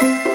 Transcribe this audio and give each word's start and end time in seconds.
Velkommen 0.00 0.27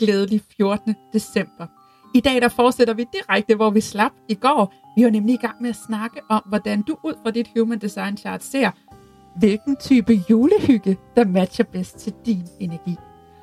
glædelig 0.00 0.40
14. 0.56 0.94
december. 1.12 1.66
I 2.14 2.20
dag 2.20 2.42
der 2.42 2.48
fortsætter 2.48 2.94
vi 2.94 3.06
direkte, 3.12 3.54
hvor 3.54 3.70
vi 3.70 3.80
slap 3.80 4.12
i 4.28 4.34
går. 4.34 4.74
Vi 4.96 5.04
var 5.04 5.10
nemlig 5.10 5.34
i 5.34 5.38
gang 5.38 5.62
med 5.62 5.70
at 5.70 5.76
snakke 5.86 6.20
om, 6.30 6.42
hvordan 6.46 6.82
du 6.82 6.96
ud 7.04 7.14
fra 7.22 7.30
dit 7.30 7.48
Human 7.56 7.78
Design 7.78 8.16
Chart 8.16 8.44
ser, 8.44 8.70
hvilken 9.38 9.76
type 9.76 10.12
julehygge, 10.30 10.96
der 11.16 11.24
matcher 11.24 11.64
bedst 11.64 11.96
til 11.96 12.12
din 12.26 12.42
energi. 12.60 12.96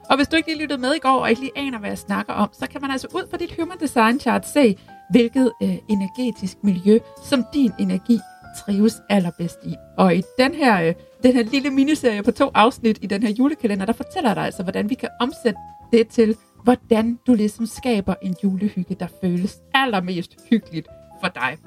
Og 0.09 0.15
hvis 0.15 0.27
du 0.27 0.35
ikke 0.35 0.49
lige 0.49 0.61
lyttede 0.61 0.81
med 0.81 0.93
i 0.95 0.99
går, 0.99 1.19
og 1.19 1.29
ikke 1.29 1.41
lige 1.41 1.57
aner, 1.57 1.79
hvad 1.79 1.89
jeg 1.89 1.97
snakker 1.97 2.33
om, 2.33 2.49
så 2.53 2.67
kan 2.69 2.81
man 2.81 2.91
altså 2.91 3.07
ud 3.15 3.27
fra 3.29 3.37
dit 3.37 3.55
Human 3.59 3.77
Design 3.79 4.19
Chart 4.19 4.47
se, 4.47 4.77
hvilket 5.09 5.51
øh, 5.63 5.77
energetisk 5.89 6.57
miljø, 6.63 6.99
som 7.23 7.45
din 7.53 7.71
energi 7.79 8.19
trives 8.65 9.01
allerbedst 9.09 9.59
i. 9.65 9.75
Og 9.97 10.15
i 10.15 10.21
den 10.39 10.53
her, 10.53 10.81
øh, 10.81 10.93
den 11.23 11.33
her 11.33 11.43
lille 11.43 11.69
miniserie 11.69 12.23
på 12.23 12.31
to 12.31 12.49
afsnit 12.53 12.99
i 13.01 13.07
den 13.07 13.23
her 13.23 13.29
julekalender, 13.29 13.85
der 13.85 13.93
fortæller 13.93 14.33
dig 14.33 14.43
altså, 14.43 14.63
hvordan 14.63 14.89
vi 14.89 14.95
kan 14.95 15.09
omsætte 15.19 15.59
det 15.91 16.07
til, 16.07 16.35
hvordan 16.63 17.19
du 17.27 17.33
ligesom 17.33 17.65
skaber 17.65 18.15
en 18.21 18.35
julehygge, 18.43 18.95
der 18.99 19.07
føles 19.21 19.57
allermest 19.73 20.35
hyggeligt 20.49 20.87
for 21.21 21.27
dig. 21.27 21.57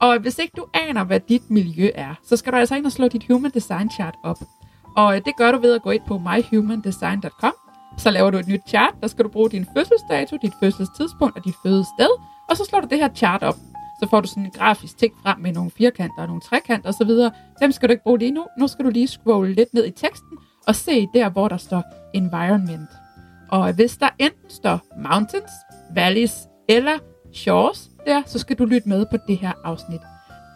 Og 0.00 0.18
hvis 0.18 0.38
ikke 0.38 0.52
du 0.56 0.66
aner, 0.74 1.04
hvad 1.04 1.20
dit 1.20 1.50
miljø 1.50 1.90
er, 1.94 2.14
så 2.24 2.36
skal 2.36 2.52
du 2.52 2.58
altså 2.58 2.74
ind 2.74 2.86
og 2.86 2.92
slå 2.92 3.08
dit 3.08 3.24
Human 3.30 3.50
Design 3.50 3.90
Chart 3.90 4.14
op. 4.24 4.38
Og 4.96 5.16
øh, 5.16 5.22
det 5.24 5.36
gør 5.36 5.52
du 5.52 5.58
ved 5.58 5.74
at 5.74 5.82
gå 5.82 5.90
ind 5.90 6.02
på 6.06 6.18
myhumandesign.com. 6.18 7.52
Så 7.98 8.10
laver 8.10 8.30
du 8.30 8.38
et 8.38 8.48
nyt 8.48 8.60
chart, 8.68 8.94
der 9.00 9.06
skal 9.06 9.24
du 9.24 9.28
bruge 9.30 9.50
din 9.50 9.66
fødselsdato, 9.76 10.36
dit 10.42 10.52
fødselstidspunkt 10.60 11.36
og 11.36 11.44
dit 11.44 11.54
fødested. 11.62 12.10
Og 12.48 12.56
så 12.56 12.64
slår 12.64 12.80
du 12.80 12.86
det 12.90 12.98
her 12.98 13.08
chart 13.14 13.42
op 13.42 13.56
så 14.00 14.08
får 14.10 14.20
du 14.20 14.28
sådan 14.28 14.44
en 14.44 14.50
grafisk 14.50 14.98
ting 14.98 15.12
frem 15.22 15.38
med 15.40 15.52
nogle 15.52 15.70
firkanter 15.70 16.22
og 16.22 16.26
nogle 16.26 16.42
trekanter 16.42 16.88
osv. 16.88 17.10
Dem 17.60 17.72
skal 17.72 17.88
du 17.88 17.92
ikke 17.92 18.02
bruge 18.02 18.18
lige 18.18 18.30
nu. 18.30 18.46
Nu 18.58 18.66
skal 18.66 18.84
du 18.84 18.90
lige 18.90 19.08
scrolle 19.08 19.54
lidt 19.54 19.74
ned 19.74 19.86
i 19.86 19.90
teksten 19.90 20.38
og 20.66 20.74
se 20.74 21.06
der, 21.14 21.28
hvor 21.28 21.48
der 21.48 21.56
står 21.56 21.82
environment. 22.14 22.88
Og 23.50 23.72
hvis 23.72 23.96
der 23.96 24.08
enten 24.18 24.50
står 24.50 24.80
mountains, 24.96 25.52
valleys 25.94 26.34
eller 26.68 26.98
shores 27.32 27.90
der, 28.06 28.22
så 28.26 28.38
skal 28.38 28.58
du 28.58 28.64
lytte 28.64 28.88
med 28.88 29.06
på 29.10 29.16
det 29.28 29.36
her 29.36 29.52
afsnit. 29.64 30.00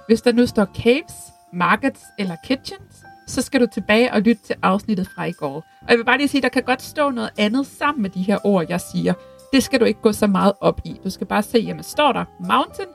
Hvis 0.07 0.23
der 0.23 0.33
nu 0.33 0.47
står 0.47 0.65
caves, 0.65 1.15
markets 1.53 2.01
eller 2.19 2.37
kitchens, 2.45 3.05
så 3.27 3.43
skal 3.43 3.61
du 3.61 3.67
tilbage 3.67 4.13
og 4.13 4.21
lytte 4.21 4.43
til 4.43 4.57
afsnittet 4.63 5.09
fra 5.15 5.25
i 5.25 5.33
går. 5.33 5.55
Og 5.83 5.89
jeg 5.89 5.99
vil 5.99 6.05
bare 6.05 6.19
lige 6.19 6.29
sige, 6.29 6.39
at 6.39 6.43
der 6.43 6.49
kan 6.49 6.63
godt 6.63 6.83
stå 6.83 7.11
noget 7.11 7.31
andet 7.39 7.67
sammen 7.67 8.03
med 8.03 8.11
de 8.11 8.23
her 8.23 8.39
ord, 8.45 8.67
jeg 8.69 8.81
siger. 8.81 9.15
Det 9.53 9.63
skal 9.63 9.81
du 9.81 9.85
ikke 9.85 10.01
gå 10.01 10.13
så 10.13 10.27
meget 10.27 10.53
op 10.61 10.81
i. 10.85 11.01
Du 11.05 11.11
skal 11.11 11.27
bare 11.27 11.43
se, 11.43 11.59
jamen 11.59 11.83
står 11.83 12.13
der 12.13 12.25
mountain, 12.41 12.89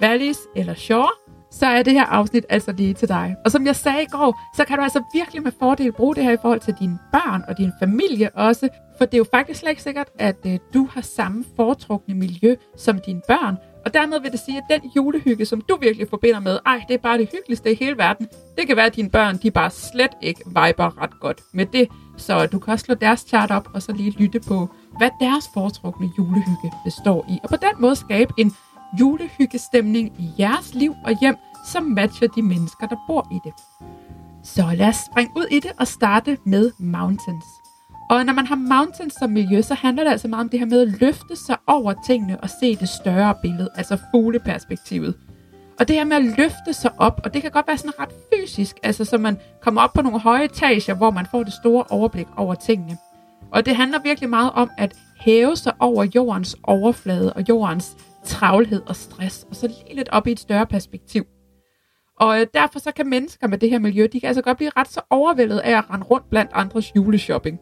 valleys 0.00 0.38
eller 0.56 0.74
shore, 0.74 1.10
så 1.58 1.66
er 1.66 1.82
det 1.82 1.92
her 1.92 2.04
afsnit 2.04 2.46
altså 2.48 2.72
lige 2.72 2.94
til 2.94 3.08
dig. 3.08 3.36
Og 3.44 3.50
som 3.50 3.66
jeg 3.66 3.76
sagde 3.76 4.02
i 4.02 4.06
går, 4.10 4.40
så 4.56 4.64
kan 4.64 4.76
du 4.78 4.82
altså 4.82 5.02
virkelig 5.14 5.42
med 5.42 5.52
fordel 5.58 5.92
bruge 5.92 6.14
det 6.14 6.24
her 6.24 6.32
i 6.32 6.36
forhold 6.42 6.60
til 6.60 6.74
dine 6.80 6.98
børn 7.12 7.42
og 7.48 7.58
din 7.58 7.72
familie 7.78 8.30
også, 8.34 8.68
for 8.98 9.04
det 9.04 9.14
er 9.14 9.18
jo 9.18 9.26
faktisk 9.30 9.60
slet 9.60 9.70
ikke 9.70 9.82
sikkert, 9.82 10.08
at 10.18 10.36
øh, 10.46 10.58
du 10.74 10.88
har 10.92 11.00
samme 11.00 11.44
foretrukne 11.56 12.14
miljø 12.14 12.54
som 12.76 13.00
dine 13.06 13.20
børn, 13.28 13.56
og 13.84 13.94
dermed 13.94 14.20
vil 14.20 14.32
det 14.32 14.40
sige, 14.40 14.58
at 14.58 14.64
den 14.70 14.90
julehygge, 14.96 15.46
som 15.46 15.60
du 15.60 15.78
virkelig 15.80 16.08
forbinder 16.08 16.40
med, 16.40 16.58
ej, 16.66 16.82
det 16.88 16.94
er 16.94 16.98
bare 16.98 17.18
det 17.18 17.28
hyggeligste 17.32 17.72
i 17.72 17.74
hele 17.74 17.98
verden, 17.98 18.28
det 18.58 18.66
kan 18.66 18.76
være, 18.76 18.86
at 18.86 18.96
dine 18.96 19.10
børn, 19.10 19.36
de 19.36 19.50
bare 19.50 19.70
slet 19.70 20.10
ikke 20.22 20.42
viber 20.46 21.02
ret 21.02 21.20
godt 21.20 21.40
med 21.52 21.66
det. 21.66 21.88
Så 22.16 22.46
du 22.46 22.58
kan 22.58 22.72
også 22.72 22.84
slå 22.84 22.94
deres 22.94 23.20
chart 23.20 23.50
op, 23.50 23.68
og 23.74 23.82
så 23.82 23.92
lige 23.92 24.10
lytte 24.10 24.40
på, 24.40 24.68
hvad 24.98 25.10
deres 25.20 25.44
foretrukne 25.54 26.10
julehygge 26.18 26.72
består 26.84 27.26
i. 27.28 27.38
Og 27.42 27.48
på 27.48 27.56
den 27.56 27.80
måde 27.82 27.96
skabe 27.96 28.32
en 28.38 28.52
julehyggestemning 29.00 30.12
i 30.18 30.30
jeres 30.38 30.74
liv 30.74 30.94
og 31.04 31.20
hjem, 31.20 31.36
som 31.66 31.82
matcher 31.82 32.28
de 32.28 32.42
mennesker, 32.42 32.86
der 32.86 32.96
bor 33.06 33.28
i 33.32 33.38
det. 33.44 33.52
Så 34.42 34.62
lad 34.76 34.88
os 34.88 34.96
springe 34.96 35.32
ud 35.36 35.46
i 35.50 35.60
det 35.60 35.72
og 35.78 35.86
starte 35.86 36.38
med 36.44 36.70
mountains. 36.78 37.44
Og 38.10 38.24
når 38.24 38.32
man 38.32 38.46
har 38.46 38.56
mountains 38.56 39.14
som 39.14 39.30
miljø, 39.30 39.62
så 39.62 39.74
handler 39.74 40.04
det 40.04 40.10
altså 40.10 40.28
meget 40.28 40.44
om 40.44 40.48
det 40.48 40.58
her 40.58 40.66
med 40.66 40.80
at 40.80 41.00
løfte 41.00 41.36
sig 41.36 41.56
over 41.66 41.94
tingene 42.06 42.40
og 42.40 42.50
se 42.60 42.76
det 42.76 42.88
større 42.88 43.34
billede, 43.42 43.68
altså 43.74 43.98
fugleperspektivet. 44.10 45.14
Og 45.78 45.88
det 45.88 45.96
her 45.96 46.04
med 46.04 46.16
at 46.16 46.24
løfte 46.24 46.72
sig 46.72 46.90
op, 46.98 47.20
og 47.24 47.34
det 47.34 47.42
kan 47.42 47.50
godt 47.50 47.66
være 47.66 47.78
sådan 47.78 48.00
ret 48.00 48.14
fysisk, 48.32 48.76
altså 48.82 49.04
så 49.04 49.18
man 49.18 49.38
kommer 49.62 49.80
op 49.82 49.92
på 49.92 50.02
nogle 50.02 50.18
høje 50.20 50.44
etager, 50.44 50.94
hvor 50.94 51.10
man 51.10 51.26
får 51.30 51.42
det 51.42 51.52
store 51.52 51.84
overblik 51.90 52.26
over 52.36 52.54
tingene. 52.54 52.96
Og 53.50 53.66
det 53.66 53.76
handler 53.76 53.98
virkelig 54.02 54.30
meget 54.30 54.50
om 54.54 54.70
at 54.78 54.94
hæve 55.20 55.56
sig 55.56 55.72
over 55.78 56.06
jordens 56.14 56.56
overflade 56.62 57.32
og 57.32 57.48
jordens 57.48 57.96
travlhed 58.24 58.82
og 58.86 58.96
stress, 58.96 59.46
og 59.50 59.56
så 59.56 59.66
lige 59.66 59.96
lidt 59.96 60.08
op 60.08 60.26
i 60.26 60.32
et 60.32 60.40
større 60.40 60.66
perspektiv. 60.66 61.24
Og 62.20 62.40
øh, 62.40 62.46
derfor 62.54 62.78
så 62.78 62.92
kan 62.92 63.08
mennesker 63.08 63.48
med 63.48 63.58
det 63.58 63.70
her 63.70 63.78
miljø, 63.78 64.06
de 64.12 64.20
kan 64.20 64.26
altså 64.26 64.42
godt 64.42 64.56
blive 64.56 64.70
ret 64.76 64.88
så 64.88 65.00
overvældet 65.10 65.58
af 65.58 65.78
at 65.78 65.90
rende 65.90 66.06
rundt 66.06 66.30
blandt 66.30 66.50
andres 66.54 66.96
juleshopping. 66.96 67.60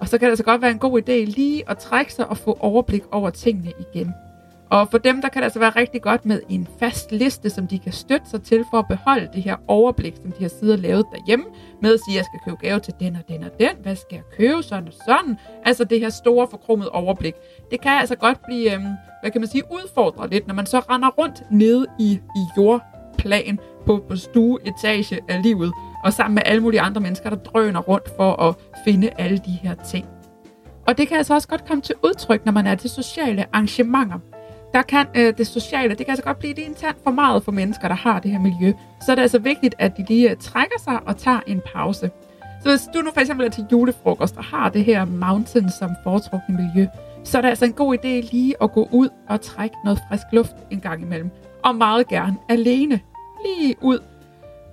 Og 0.00 0.08
så 0.08 0.18
kan 0.18 0.26
det 0.26 0.30
altså 0.30 0.44
godt 0.44 0.62
være 0.62 0.70
en 0.70 0.78
god 0.78 1.02
idé 1.02 1.12
lige 1.12 1.70
at 1.70 1.78
trække 1.78 2.12
sig 2.12 2.26
og 2.28 2.36
få 2.36 2.56
overblik 2.60 3.02
over 3.12 3.30
tingene 3.30 3.72
igen. 3.80 4.14
Og 4.74 4.88
for 4.90 4.98
dem, 4.98 5.20
der 5.22 5.28
kan 5.28 5.40
det 5.40 5.44
altså 5.44 5.58
være 5.58 5.70
rigtig 5.70 6.02
godt 6.02 6.26
med 6.26 6.40
en 6.48 6.68
fast 6.78 7.12
liste, 7.12 7.50
som 7.50 7.66
de 7.66 7.78
kan 7.78 7.92
støtte 7.92 8.30
sig 8.30 8.42
til 8.42 8.64
for 8.70 8.78
at 8.78 8.88
beholde 8.88 9.28
det 9.34 9.42
her 9.42 9.56
overblik, 9.68 10.14
som 10.22 10.32
de 10.32 10.42
har 10.42 10.48
siddet 10.48 10.72
og 10.72 10.78
lavet 10.78 11.04
derhjemme, 11.12 11.44
med 11.82 11.94
at 11.94 12.00
sige, 12.06 12.14
at 12.14 12.16
jeg 12.16 12.24
skal 12.24 12.40
købe 12.44 12.56
gave 12.66 12.80
til 12.80 12.94
den 13.00 13.16
og 13.16 13.28
den 13.28 13.44
og 13.44 13.50
den, 13.60 13.70
hvad 13.82 13.96
skal 13.96 14.14
jeg 14.14 14.22
købe, 14.36 14.62
sådan 14.62 14.88
og 14.88 14.94
sådan. 15.06 15.38
Altså 15.64 15.84
det 15.84 16.00
her 16.00 16.08
store 16.08 16.46
forkrummet 16.50 16.88
overblik. 16.88 17.34
Det 17.70 17.80
kan 17.80 17.92
altså 17.92 18.16
godt 18.16 18.38
blive, 18.44 18.74
øhm, 18.74 18.84
hvad 19.22 19.30
kan 19.30 19.40
man 19.40 19.48
sige, 19.48 19.62
udfordret 19.70 20.30
lidt, 20.30 20.46
når 20.46 20.54
man 20.54 20.66
så 20.66 20.78
render 20.78 21.08
rundt 21.08 21.42
nede 21.50 21.86
i, 21.98 22.20
i 22.36 22.42
jordplan 22.56 23.58
på, 23.86 24.04
på 24.08 24.16
stueetage 24.16 25.20
af 25.28 25.42
livet, 25.42 25.72
og 26.04 26.12
sammen 26.12 26.34
med 26.34 26.42
alle 26.46 26.62
mulige 26.62 26.80
andre 26.80 27.00
mennesker, 27.00 27.30
der 27.30 27.36
drøner 27.36 27.80
rundt 27.80 28.10
for 28.16 28.42
at 28.42 28.54
finde 28.84 29.10
alle 29.18 29.38
de 29.38 29.50
her 29.50 29.74
ting. 29.74 30.06
Og 30.86 30.98
det 30.98 31.08
kan 31.08 31.16
altså 31.16 31.34
også 31.34 31.48
godt 31.48 31.64
komme 31.68 31.82
til 31.82 31.94
udtryk, 32.04 32.44
når 32.44 32.52
man 32.52 32.66
er 32.66 32.74
til 32.74 32.90
sociale 32.90 33.46
arrangementer 33.52 34.18
der 34.74 34.82
kan 34.82 35.06
øh, 35.14 35.36
det 35.38 35.46
sociale, 35.46 35.88
det 35.88 35.98
kan 35.98 36.10
altså 36.10 36.24
godt 36.24 36.38
blive 36.38 36.54
lige 36.54 36.66
internt 36.66 36.96
for 37.04 37.10
meget 37.10 37.44
for 37.44 37.52
mennesker, 37.52 37.88
der 37.88 37.94
har 37.94 38.20
det 38.20 38.30
her 38.30 38.38
miljø. 38.38 38.72
Så 39.06 39.12
er 39.12 39.14
det 39.14 39.22
altså 39.22 39.38
vigtigt, 39.38 39.74
at 39.78 39.96
de 39.96 40.04
lige 40.08 40.30
øh, 40.30 40.36
trækker 40.36 40.80
sig 40.84 41.00
og 41.06 41.16
tager 41.16 41.40
en 41.46 41.62
pause. 41.74 42.10
Så 42.62 42.68
hvis 42.68 42.88
du 42.94 43.00
nu 43.00 43.10
for 43.14 43.20
eksempel 43.20 43.46
er 43.46 43.50
til 43.50 43.66
julefrokost 43.72 44.36
og 44.36 44.44
har 44.44 44.68
det 44.68 44.84
her 44.84 45.04
mountain 45.04 45.70
som 45.70 45.90
foretrukne 46.02 46.56
miljø, 46.56 46.86
så 47.24 47.38
er 47.38 47.42
det 47.42 47.48
altså 47.48 47.64
en 47.64 47.72
god 47.72 47.98
idé 47.98 48.32
lige 48.32 48.54
at 48.62 48.72
gå 48.72 48.88
ud 48.92 49.08
og 49.28 49.40
trække 49.40 49.76
noget 49.84 50.00
frisk 50.08 50.26
luft 50.32 50.56
en 50.70 50.80
gang 50.80 51.02
imellem. 51.02 51.30
Og 51.64 51.74
meget 51.74 52.08
gerne 52.08 52.36
alene. 52.48 53.00
Lige 53.44 53.74
ud. 53.80 53.98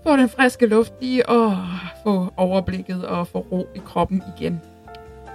Få 0.04 0.18
den 0.18 0.30
friske 0.30 0.66
luft 0.66 0.94
lige 1.02 1.30
og 1.30 1.58
få 2.04 2.34
overblikket 2.38 3.06
og 3.06 3.28
få 3.28 3.40
ro 3.52 3.68
i 3.76 3.82
kroppen 3.86 4.24
igen. 4.38 4.62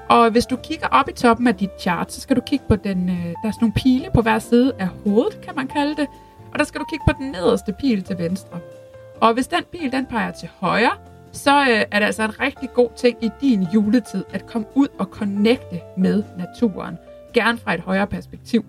Og 0.08 0.30
hvis 0.30 0.46
du 0.46 0.56
kigger 0.56 0.86
op 0.86 1.08
i 1.08 1.12
toppen 1.12 1.46
af 1.46 1.54
dit 1.54 1.70
chart, 1.80 2.12
så 2.12 2.20
skal 2.20 2.36
du 2.36 2.40
kigge 2.46 2.64
på 2.68 2.76
den, 2.76 3.08
øh, 3.08 3.16
der 3.16 3.48
er 3.48 3.50
sådan 3.50 3.58
nogle 3.60 3.72
pile 3.72 4.10
på 4.14 4.22
hver 4.22 4.38
side 4.38 4.72
af 4.78 4.88
hovedet, 5.04 5.40
kan 5.40 5.56
man 5.56 5.68
kalde 5.68 5.96
det. 5.96 6.06
Og 6.52 6.58
der 6.58 6.64
skal 6.64 6.80
du 6.80 6.84
kigge 6.84 7.04
på 7.08 7.12
den 7.18 7.30
nederste 7.30 7.74
pil 7.80 8.02
til 8.02 8.18
venstre. 8.18 8.58
Og 9.20 9.34
hvis 9.34 9.46
den 9.46 9.64
pil, 9.72 9.92
den 9.92 10.06
peger 10.06 10.32
til 10.32 10.48
højre, 10.60 10.92
så 11.32 11.60
øh, 11.60 11.84
er 11.90 11.98
det 11.98 12.06
altså 12.06 12.22
en 12.22 12.40
rigtig 12.40 12.70
god 12.74 12.88
ting 12.96 13.24
i 13.24 13.30
din 13.40 13.62
juletid 13.74 14.24
at 14.30 14.46
komme 14.46 14.66
ud 14.74 14.88
og 14.98 15.06
connecte 15.06 15.80
med 15.96 16.22
naturen. 16.38 16.98
Gerne 17.34 17.58
fra 17.58 17.74
et 17.74 17.80
højere 17.80 18.06
perspektiv. 18.06 18.64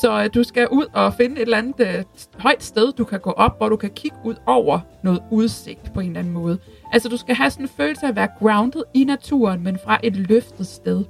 Så 0.00 0.22
øh, 0.22 0.30
du 0.34 0.42
skal 0.42 0.68
ud 0.68 0.86
og 0.92 1.14
finde 1.14 1.36
et 1.36 1.42
eller 1.42 1.58
andet 1.58 1.80
øh, 1.80 2.04
højt 2.38 2.62
sted, 2.62 2.92
du 2.92 3.04
kan 3.04 3.20
gå 3.20 3.30
op, 3.30 3.58
hvor 3.58 3.68
du 3.68 3.76
kan 3.76 3.90
kigge 3.90 4.16
ud 4.24 4.34
over 4.46 4.80
noget 5.02 5.22
udsigt 5.30 5.92
på 5.94 6.00
en 6.00 6.06
eller 6.06 6.20
anden 6.20 6.32
måde. 6.32 6.58
Altså 6.92 7.08
du 7.08 7.16
skal 7.16 7.34
have 7.34 7.50
sådan 7.50 7.64
en 7.64 7.70
følelse 7.76 8.06
af 8.06 8.10
at 8.10 8.16
være 8.16 8.28
grounded 8.38 8.82
i 8.94 9.04
naturen, 9.04 9.64
men 9.64 9.78
fra 9.84 9.98
et 10.02 10.16
løftet 10.16 10.66
sted. 10.66 11.04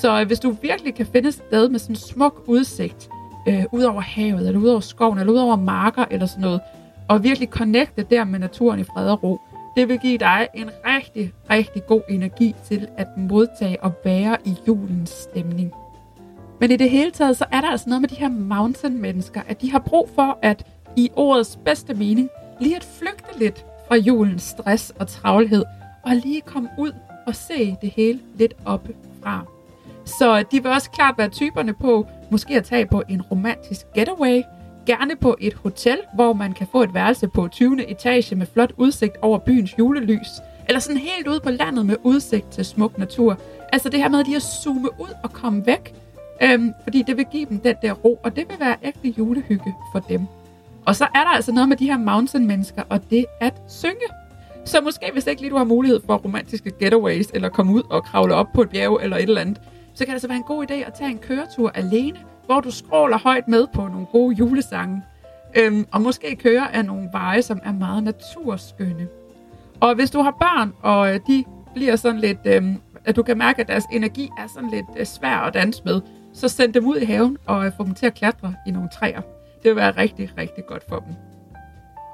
Så 0.00 0.20
øh, 0.20 0.26
hvis 0.26 0.40
du 0.40 0.50
virkelig 0.62 0.94
kan 0.94 1.06
finde 1.06 1.28
et 1.28 1.34
sted 1.34 1.68
med 1.68 1.78
sådan 1.78 1.92
en 1.92 1.96
smuk 1.96 2.42
udsigt, 2.46 3.08
øh, 3.48 3.64
ud 3.72 3.82
over 3.82 4.00
havet, 4.00 4.46
eller 4.46 4.60
ud 4.60 4.68
over 4.68 4.80
skoven, 4.80 5.18
eller 5.18 5.32
ud 5.32 5.38
over 5.38 5.56
marker, 5.56 6.04
eller 6.10 6.26
sådan 6.26 6.42
noget, 6.42 6.60
og 7.08 7.24
virkelig 7.24 7.48
connecte 7.48 8.06
der 8.10 8.24
med 8.24 8.38
naturen 8.38 8.80
i 8.80 8.84
fred 8.84 9.10
og 9.10 9.22
ro, 9.22 9.40
det 9.76 9.88
vil 9.88 9.98
give 9.98 10.18
dig 10.18 10.48
en 10.54 10.70
rigtig, 10.86 11.32
rigtig 11.50 11.86
god 11.86 12.02
energi 12.08 12.54
til 12.68 12.88
at 12.96 13.06
modtage 13.16 13.82
og 13.82 13.92
være 14.04 14.36
i 14.44 14.54
julens 14.66 15.10
stemning. 15.10 15.72
Men 16.64 16.70
i 16.70 16.76
det 16.76 16.90
hele 16.90 17.10
taget, 17.10 17.36
så 17.36 17.44
er 17.52 17.60
der 17.60 17.68
altså 17.68 17.88
noget 17.88 18.00
med 18.00 18.08
de 18.08 18.14
her 18.14 18.28
mountain-mennesker, 18.28 19.40
at 19.48 19.60
de 19.60 19.70
har 19.70 19.78
brug 19.78 20.10
for 20.14 20.38
at, 20.42 20.66
i 20.96 21.10
ordets 21.16 21.58
bedste 21.64 21.94
mening, 21.94 22.28
lige 22.60 22.76
at 22.76 22.84
flygte 22.98 23.38
lidt 23.38 23.64
fra 23.88 23.96
julens 23.96 24.42
stress 24.42 24.92
og 24.98 25.08
travlhed, 25.08 25.64
og 26.02 26.16
lige 26.16 26.40
komme 26.40 26.68
ud 26.78 26.92
og 27.26 27.36
se 27.36 27.76
det 27.82 27.90
hele 27.90 28.20
lidt 28.36 28.54
oppe 28.64 28.94
fra. 29.22 29.44
Så 30.04 30.44
de 30.50 30.62
vil 30.62 30.72
også 30.72 30.90
klart 30.90 31.14
være 31.18 31.28
typerne 31.28 31.74
på 31.74 32.06
måske 32.30 32.56
at 32.56 32.64
tage 32.64 32.86
på 32.86 33.02
en 33.08 33.22
romantisk 33.22 33.86
getaway, 33.94 34.42
gerne 34.86 35.16
på 35.16 35.36
et 35.40 35.54
hotel, 35.54 35.98
hvor 36.14 36.32
man 36.32 36.52
kan 36.52 36.66
få 36.72 36.82
et 36.82 36.94
værelse 36.94 37.28
på 37.28 37.48
20. 37.48 37.90
etage 37.90 38.36
med 38.36 38.46
flot 38.46 38.72
udsigt 38.76 39.16
over 39.22 39.38
byens 39.38 39.78
julelys, 39.78 40.28
eller 40.68 40.80
sådan 40.80 41.00
helt 41.00 41.28
ude 41.28 41.40
på 41.40 41.50
landet 41.50 41.86
med 41.86 41.96
udsigt 42.02 42.50
til 42.50 42.64
smuk 42.64 42.98
natur. 42.98 43.38
Altså 43.72 43.88
det 43.88 44.00
her 44.00 44.08
med 44.08 44.24
lige 44.24 44.36
at 44.36 44.42
zoome 44.42 45.00
ud 45.00 45.14
og 45.22 45.32
komme 45.32 45.66
væk, 45.66 45.94
øhm, 46.42 46.72
fordi 46.82 47.02
det 47.02 47.16
vil 47.16 47.24
give 47.24 47.46
dem 47.46 47.58
den 47.58 47.74
der 47.82 47.92
ro, 47.92 48.20
og 48.24 48.36
det 48.36 48.44
vil 48.48 48.60
være 48.60 48.76
ægte 48.82 49.08
julehygge 49.18 49.74
for 49.92 49.98
dem. 49.98 50.26
Og 50.86 50.96
så 50.96 51.04
er 51.04 51.24
der 51.24 51.30
altså 51.30 51.52
noget 51.52 51.68
med 51.68 51.76
de 51.76 51.86
her 51.86 51.98
mountain-mennesker, 51.98 52.82
og 52.88 53.10
det 53.10 53.26
at 53.40 53.54
synge. 53.68 54.06
Så 54.64 54.80
måske 54.80 55.10
hvis 55.12 55.26
ikke 55.26 55.40
lige 55.42 55.50
du 55.50 55.56
har 55.56 55.64
mulighed 55.64 56.00
for 56.06 56.16
romantiske 56.16 56.72
getaways, 56.78 57.26
eller 57.34 57.48
komme 57.48 57.72
ud 57.72 57.82
og 57.90 58.04
kravle 58.04 58.34
op 58.34 58.46
på 58.54 58.62
et 58.62 58.70
bjerg 58.70 59.00
eller 59.02 59.16
et 59.16 59.22
eller 59.22 59.40
andet, 59.40 59.60
så 59.94 60.04
kan 60.04 60.06
det 60.06 60.12
altså 60.12 60.28
være 60.28 60.36
en 60.36 60.42
god 60.42 60.70
idé 60.70 60.74
at 60.74 60.94
tage 60.94 61.10
en 61.10 61.18
køretur 61.18 61.70
alene, 61.74 62.18
hvor 62.46 62.60
du 62.60 62.70
skråler 62.70 63.18
højt 63.18 63.48
med 63.48 63.66
på 63.74 63.88
nogle 63.88 64.06
gode 64.06 64.36
julesange. 64.36 65.02
Øhm, 65.56 65.86
og 65.92 66.02
måske 66.02 66.36
køre 66.36 66.74
af 66.74 66.84
nogle 66.84 67.08
veje, 67.12 67.42
som 67.42 67.60
er 67.64 67.72
meget 67.72 68.04
naturskønne. 68.04 69.08
Og 69.80 69.94
hvis 69.94 70.10
du 70.10 70.20
har 70.20 70.30
børn, 70.30 70.72
og 70.82 71.14
øh, 71.14 71.20
de 71.26 71.44
bliver 71.74 71.96
sådan 71.96 72.20
lidt, 72.20 72.38
øhm, 72.44 72.76
at 73.04 73.16
du 73.16 73.22
kan 73.22 73.38
mærke, 73.38 73.60
at 73.60 73.68
deres 73.68 73.84
energi 73.92 74.30
er 74.38 74.46
sådan 74.54 74.70
lidt 74.70 74.86
øh, 74.96 75.06
svær 75.06 75.36
at 75.36 75.54
danse 75.54 75.82
med, 75.84 76.00
så 76.34 76.48
send 76.48 76.72
dem 76.72 76.86
ud 76.86 76.96
i 76.96 77.04
haven 77.04 77.38
og 77.46 77.66
øh, 77.66 77.72
få 77.76 77.84
dem 77.84 77.94
til 77.94 78.06
at 78.06 78.14
klatre 78.14 78.54
i 78.66 78.70
nogle 78.70 78.88
træer. 78.88 79.20
Det 79.62 79.64
vil 79.64 79.76
være 79.76 79.90
rigtig, 79.90 80.30
rigtig 80.38 80.66
godt 80.66 80.84
for 80.88 80.98
dem. 80.98 81.14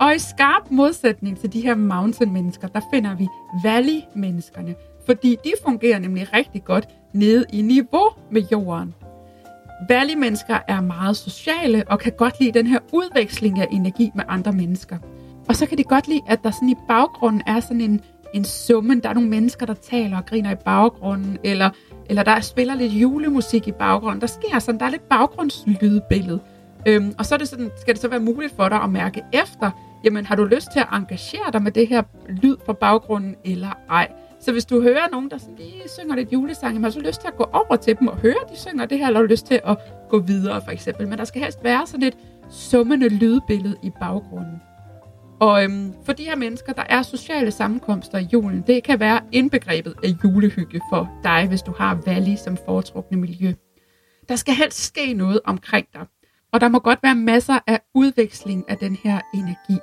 Og 0.00 0.14
i 0.14 0.18
skarp 0.18 0.70
modsætning 0.70 1.38
til 1.38 1.52
de 1.52 1.60
her 1.60 1.74
mountain-mennesker, 1.74 2.68
der 2.68 2.80
finder 2.92 3.14
vi 3.14 3.28
valley-menneskerne, 3.64 4.74
fordi 5.06 5.36
de 5.44 5.52
fungerer 5.64 5.98
nemlig 5.98 6.32
rigtig 6.32 6.64
godt 6.64 6.88
nede 7.12 7.44
i 7.52 7.62
niveau 7.62 8.08
med 8.30 8.42
jorden. 8.52 8.94
Valley-mennesker 9.88 10.58
er 10.68 10.80
meget 10.80 11.16
sociale 11.16 11.84
og 11.86 11.98
kan 11.98 12.12
godt 12.12 12.40
lide 12.40 12.58
den 12.58 12.66
her 12.66 12.78
udveksling 12.92 13.60
af 13.60 13.68
energi 13.70 14.10
med 14.14 14.24
andre 14.28 14.52
mennesker. 14.52 14.98
Og 15.48 15.56
så 15.56 15.66
kan 15.66 15.78
de 15.78 15.84
godt 15.84 16.08
lide, 16.08 16.20
at 16.28 16.44
der 16.44 16.50
sådan 16.50 16.68
i 16.68 16.76
baggrunden 16.88 17.42
er 17.46 17.60
sådan 17.60 17.80
en, 17.80 18.00
en 18.34 18.44
summen. 18.44 19.00
Der 19.00 19.08
er 19.08 19.14
nogle 19.14 19.28
mennesker, 19.28 19.66
der 19.66 19.74
taler 19.74 20.16
og 20.16 20.26
griner 20.26 20.52
i 20.52 20.56
baggrunden, 20.64 21.38
eller, 21.44 21.70
eller 22.08 22.22
der 22.22 22.40
spiller 22.40 22.74
lidt 22.74 22.92
julemusik 22.92 23.68
i 23.68 23.72
baggrunden. 23.72 24.20
Der 24.20 24.26
sker 24.26 24.58
sådan, 24.58 24.80
der 24.80 24.86
er 24.86 24.90
lidt 24.90 25.08
baggrundslydbillede. 25.08 26.40
Øhm, 26.86 27.14
og 27.18 27.26
så 27.26 27.34
er 27.34 27.38
det 27.38 27.48
sådan, 27.48 27.70
skal 27.80 27.94
det 27.94 28.02
så 28.02 28.08
være 28.08 28.20
muligt 28.20 28.56
for 28.56 28.68
dig 28.68 28.82
at 28.82 28.90
mærke 28.90 29.22
efter, 29.32 29.70
jamen 30.04 30.26
har 30.26 30.36
du 30.36 30.44
lyst 30.44 30.68
til 30.72 30.80
at 30.80 30.86
engagere 30.92 31.52
dig 31.52 31.62
med 31.62 31.72
det 31.72 31.88
her 31.88 32.02
lyd 32.28 32.56
fra 32.66 32.72
baggrunden, 32.72 33.36
eller 33.44 33.78
ej. 33.90 34.08
Så 34.40 34.52
hvis 34.52 34.64
du 34.64 34.82
hører 34.82 35.08
nogen, 35.12 35.30
der 35.30 35.38
sådan 35.38 35.56
lige 35.56 35.82
synger 35.98 36.16
lidt 36.16 36.32
julesang, 36.32 36.72
jamen 36.72 36.84
har 36.84 36.90
du 36.90 37.00
lyst 37.00 37.20
til 37.20 37.28
at 37.28 37.36
gå 37.36 37.44
over 37.52 37.76
til 37.76 37.98
dem 37.98 38.08
og 38.08 38.16
høre, 38.16 38.34
de 38.52 38.58
synger 38.58 38.86
det 38.86 38.98
her, 38.98 39.06
eller 39.06 39.20
har 39.20 39.26
du 39.26 39.30
lyst 39.30 39.46
til 39.46 39.60
at 39.64 39.78
gå 40.08 40.18
videre, 40.18 40.62
for 40.64 40.70
eksempel. 40.70 41.08
Men 41.08 41.18
der 41.18 41.24
skal 41.24 41.42
helst 41.42 41.64
være 41.64 41.86
sådan 41.86 42.02
et 42.02 42.16
summende 42.50 43.08
lydbillede 43.08 43.76
i 43.82 43.90
baggrunden. 44.00 44.62
Og 45.40 45.64
øhm, 45.64 45.94
for 46.04 46.12
de 46.12 46.24
her 46.24 46.36
mennesker, 46.36 46.72
der 46.72 46.82
er 46.88 47.02
sociale 47.02 47.50
sammenkomster 47.50 48.18
i 48.18 48.28
julen, 48.32 48.64
det 48.66 48.84
kan 48.84 49.00
være 49.00 49.20
indbegrebet 49.32 49.94
af 50.04 50.08
julehygge 50.24 50.80
for 50.92 51.20
dig, 51.24 51.46
hvis 51.48 51.62
du 51.62 51.74
har 51.78 51.98
Valley 52.06 52.36
som 52.36 52.56
foretrukne 52.66 53.16
miljø. 53.20 53.52
Der 54.28 54.36
skal 54.36 54.54
helst 54.54 54.84
ske 54.84 55.12
noget 55.12 55.40
omkring 55.44 55.86
dig. 55.94 56.06
Og 56.52 56.60
der 56.60 56.68
må 56.68 56.78
godt 56.78 56.98
være 57.02 57.14
masser 57.14 57.58
af 57.66 57.80
udveksling 57.94 58.64
af 58.68 58.76
den 58.76 58.96
her 58.96 59.20
energi, 59.34 59.78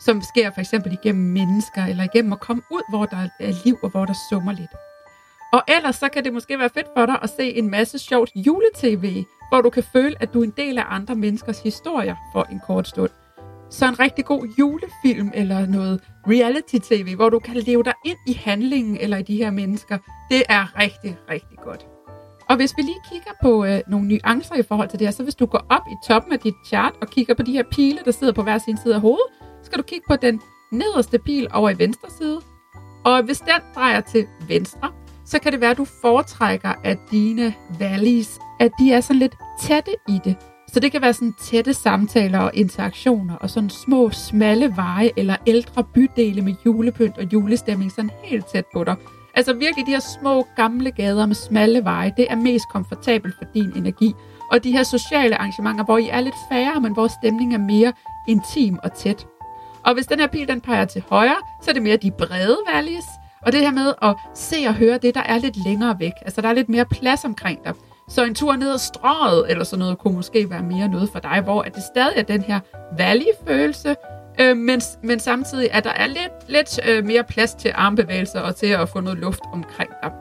som 0.00 0.22
sker 0.22 0.50
for 0.50 0.60
eksempel 0.60 0.92
igennem 0.92 1.24
mennesker, 1.24 1.84
eller 1.84 2.04
igennem 2.04 2.32
at 2.32 2.40
komme 2.40 2.62
ud, 2.70 2.82
hvor 2.90 3.04
der 3.04 3.28
er 3.40 3.52
liv, 3.64 3.78
og 3.82 3.90
hvor 3.90 4.04
der 4.04 4.14
summer 4.30 4.52
lidt. 4.52 4.74
Og 5.52 5.62
ellers 5.68 5.96
så 5.96 6.08
kan 6.08 6.24
det 6.24 6.32
måske 6.32 6.58
være 6.58 6.70
fedt 6.70 6.86
for 6.96 7.06
dig 7.06 7.18
at 7.22 7.30
se 7.30 7.54
en 7.58 7.70
masse 7.70 7.98
sjovt 7.98 8.30
juletv, 8.34 9.24
hvor 9.50 9.60
du 9.60 9.70
kan 9.70 9.82
føle, 9.82 10.16
at 10.20 10.34
du 10.34 10.40
er 10.40 10.44
en 10.44 10.54
del 10.56 10.78
af 10.78 10.84
andre 10.88 11.14
menneskers 11.14 11.62
historier 11.62 12.16
for 12.32 12.42
en 12.42 12.60
kort 12.66 12.88
stund. 12.88 13.10
Så 13.70 13.88
en 13.88 14.00
rigtig 14.00 14.24
god 14.24 14.48
julefilm 14.58 15.30
eller 15.34 15.66
noget 15.66 16.00
reality-tv, 16.26 17.14
hvor 17.14 17.28
du 17.28 17.38
kan 17.38 17.56
leve 17.56 17.82
dig 17.82 17.94
ind 18.04 18.18
i 18.26 18.32
handlingen 18.32 18.96
eller 19.00 19.16
i 19.16 19.22
de 19.22 19.36
her 19.36 19.50
mennesker, 19.50 19.98
det 20.30 20.42
er 20.48 20.78
rigtig, 20.78 21.18
rigtig 21.30 21.58
godt. 21.64 21.86
Og 22.48 22.56
hvis 22.56 22.74
vi 22.76 22.82
lige 22.82 23.00
kigger 23.12 23.30
på 23.42 23.64
øh, 23.64 23.80
nogle 23.88 24.08
nuancer 24.08 24.54
i 24.54 24.62
forhold 24.62 24.88
til 24.88 24.98
det 24.98 25.06
her, 25.06 25.12
så 25.12 25.22
hvis 25.22 25.34
du 25.34 25.46
går 25.46 25.66
op 25.68 25.82
i 25.90 25.94
toppen 26.08 26.32
af 26.32 26.38
dit 26.38 26.54
chart 26.66 26.92
og 27.02 27.08
kigger 27.08 27.34
på 27.34 27.42
de 27.42 27.52
her 27.52 27.62
pile, 27.70 27.98
der 28.04 28.10
sidder 28.10 28.32
på 28.32 28.42
hver 28.42 28.58
sin 28.58 28.76
side 28.82 28.94
af 28.94 29.00
hovedet, 29.00 29.26
så 29.40 29.66
skal 29.66 29.78
du 29.78 29.82
kigge 29.82 30.04
på 30.08 30.16
den 30.16 30.40
nederste 30.72 31.18
pil 31.18 31.48
over 31.52 31.70
i 31.70 31.78
venstre 31.78 32.08
side. 32.18 32.40
Og 33.04 33.22
hvis 33.22 33.38
den 33.38 33.62
drejer 33.74 34.00
til 34.00 34.26
venstre, 34.48 34.92
så 35.24 35.38
kan 35.38 35.52
det 35.52 35.60
være, 35.60 35.70
at 35.70 35.76
du 35.76 35.84
foretrækker, 35.84 36.74
at 36.84 36.98
dine 37.10 37.54
valleys, 37.78 38.38
at 38.60 38.70
de 38.80 38.92
er 38.92 39.00
sådan 39.00 39.18
lidt 39.18 39.34
tætte 39.60 39.90
i 40.08 40.20
det. 40.24 40.36
Så 40.76 40.80
det 40.80 40.92
kan 40.92 41.02
være 41.02 41.12
sådan 41.12 41.32
tætte 41.32 41.74
samtaler 41.74 42.38
og 42.38 42.50
interaktioner, 42.54 43.34
og 43.34 43.50
sådan 43.50 43.70
små, 43.70 44.10
smalle 44.10 44.76
veje 44.76 45.10
eller 45.16 45.36
ældre 45.46 45.84
bydele 45.84 46.42
med 46.42 46.54
julepynt 46.66 47.18
og 47.18 47.24
julestemning 47.32 47.92
sådan 47.92 48.10
helt 48.24 48.46
tæt 48.46 48.64
på 48.72 48.84
dig. 48.84 48.96
Altså 49.34 49.52
virkelig 49.52 49.86
de 49.86 49.90
her 49.90 50.00
små, 50.20 50.46
gamle 50.56 50.90
gader 50.90 51.26
med 51.26 51.34
smalle 51.34 51.84
veje, 51.84 52.12
det 52.16 52.26
er 52.30 52.36
mest 52.36 52.64
komfortabelt 52.72 53.34
for 53.38 53.44
din 53.54 53.72
energi. 53.76 54.14
Og 54.50 54.64
de 54.64 54.72
her 54.72 54.82
sociale 54.82 55.36
arrangementer, 55.36 55.84
hvor 55.84 55.98
I 55.98 56.08
er 56.08 56.20
lidt 56.20 56.34
færre, 56.52 56.80
men 56.80 56.92
hvor 56.92 57.08
stemningen 57.08 57.60
er 57.60 57.64
mere 57.64 57.92
intim 58.28 58.78
og 58.82 58.94
tæt. 58.94 59.26
Og 59.84 59.94
hvis 59.94 60.06
den 60.06 60.20
her 60.20 60.26
pil 60.26 60.48
den 60.48 60.60
peger 60.60 60.84
til 60.84 61.04
højre, 61.08 61.36
så 61.62 61.70
er 61.70 61.74
det 61.74 61.82
mere 61.82 61.96
de 61.96 62.10
brede 62.10 62.58
valleys. 62.72 63.04
Og 63.42 63.52
det 63.52 63.60
her 63.60 63.72
med 63.72 63.92
at 64.02 64.14
se 64.34 64.56
og 64.68 64.74
høre 64.74 64.98
det, 64.98 65.14
der 65.14 65.22
er 65.22 65.38
lidt 65.38 65.64
længere 65.64 65.96
væk. 65.98 66.12
Altså 66.22 66.40
der 66.40 66.48
er 66.48 66.52
lidt 66.52 66.68
mere 66.68 66.84
plads 66.84 67.24
omkring 67.24 67.64
dig. 67.64 67.74
Så 68.08 68.24
en 68.24 68.34
tur 68.34 68.56
ned 68.56 68.72
ad 68.72 68.78
strået 68.78 69.50
eller 69.50 69.64
sådan 69.64 69.78
noget 69.78 69.98
kunne 69.98 70.14
måske 70.14 70.50
være 70.50 70.62
mere 70.62 70.88
noget 70.88 71.10
for 71.12 71.18
dig, 71.18 71.40
hvor 71.40 71.62
at 71.62 71.74
det 71.74 71.82
stadig 71.82 72.16
er 72.16 72.22
den 72.22 72.42
her 72.42 72.60
valley-følelse, 72.98 73.96
øh, 74.40 74.56
men, 74.56 74.80
men 75.02 75.20
samtidig 75.20 75.72
at 75.72 75.84
der 75.84 75.90
er 75.90 76.06
lidt, 76.06 76.48
lidt 76.48 76.80
øh, 76.88 77.04
mere 77.04 77.24
plads 77.24 77.54
til 77.54 77.72
armbevægelser 77.74 78.40
og 78.40 78.56
til 78.56 78.66
at 78.66 78.88
få 78.88 79.00
noget 79.00 79.18
luft 79.18 79.40
omkring 79.52 79.90
dig. 80.02 80.12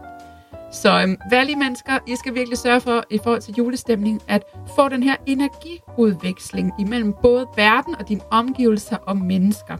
Så 0.71 1.01
øh, 1.01 1.31
valley-mennesker, 1.31 1.99
I 2.07 2.15
skal 2.15 2.35
virkelig 2.35 2.57
sørge 2.57 2.81
for, 2.81 3.03
i 3.09 3.17
forhold 3.17 3.41
til 3.41 3.53
julestemningen, 3.57 4.21
at 4.27 4.43
få 4.75 4.89
den 4.89 5.03
her 5.03 5.15
energiudveksling 5.25 6.71
imellem 6.79 7.13
både 7.21 7.47
verden 7.55 7.95
og 7.99 8.09
dine 8.09 8.21
omgivelser 8.31 8.97
og 8.97 9.17
mennesker. 9.17 9.77